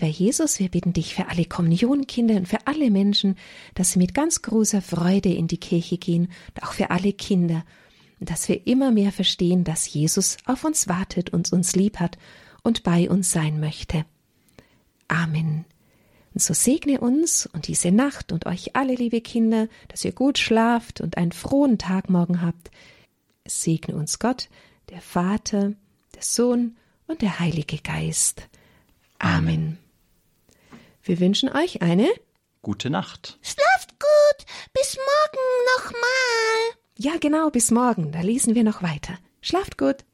Lieber 0.00 0.12
Jesus, 0.12 0.58
wir 0.58 0.70
bitten 0.70 0.94
dich 0.94 1.14
für 1.14 1.28
alle 1.28 1.44
Kommunionkinder 1.44 2.36
und 2.36 2.48
für 2.48 2.66
alle 2.66 2.90
Menschen, 2.90 3.36
dass 3.74 3.92
sie 3.92 3.98
mit 3.98 4.14
ganz 4.14 4.40
großer 4.40 4.80
Freude 4.80 5.30
in 5.30 5.46
die 5.46 5.60
Kirche 5.60 5.98
gehen 5.98 6.30
und 6.54 6.62
auch 6.62 6.72
für 6.72 6.90
alle 6.90 7.12
Kinder, 7.12 7.66
dass 8.18 8.48
wir 8.48 8.66
immer 8.66 8.92
mehr 8.92 9.12
verstehen, 9.12 9.62
dass 9.62 9.92
Jesus 9.92 10.38
auf 10.46 10.64
uns 10.64 10.88
wartet 10.88 11.34
und 11.34 11.52
uns 11.52 11.76
lieb 11.76 12.00
hat 12.00 12.16
und 12.62 12.82
bei 12.82 13.10
uns 13.10 13.30
sein 13.30 13.60
möchte. 13.60 14.06
Amen. 15.08 15.66
Und 16.32 16.40
so 16.40 16.54
segne 16.54 16.98
uns 16.98 17.44
und 17.52 17.68
diese 17.68 17.92
Nacht 17.92 18.32
und 18.32 18.46
euch 18.46 18.76
alle, 18.76 18.94
liebe 18.94 19.20
Kinder, 19.20 19.68
dass 19.88 20.02
ihr 20.02 20.12
gut 20.12 20.38
schlaft 20.38 21.02
und 21.02 21.18
einen 21.18 21.32
frohen 21.32 21.76
Tag 21.76 22.08
morgen 22.08 22.40
habt. 22.40 22.70
Segne 23.46 23.96
uns 23.96 24.18
Gott, 24.18 24.48
der 24.88 25.02
Vater, 25.02 25.74
der 26.14 26.22
Sohn 26.22 26.78
und 27.06 27.20
der 27.20 27.38
Heilige 27.38 27.76
Geist. 27.76 28.48
Amen. 29.18 29.76
Wir 31.10 31.18
wünschen 31.18 31.48
euch 31.48 31.82
eine 31.82 32.08
gute 32.62 32.88
Nacht. 32.88 33.40
Schlaft 33.42 33.98
gut. 33.98 34.46
Bis 34.72 34.96
morgen 34.96 35.44
nochmal. 35.76 36.78
Ja, 36.98 37.18
genau, 37.18 37.50
bis 37.50 37.72
morgen. 37.72 38.12
Da 38.12 38.20
lesen 38.20 38.54
wir 38.54 38.62
noch 38.62 38.84
weiter. 38.84 39.18
Schlaft 39.40 39.76
gut. 39.76 40.04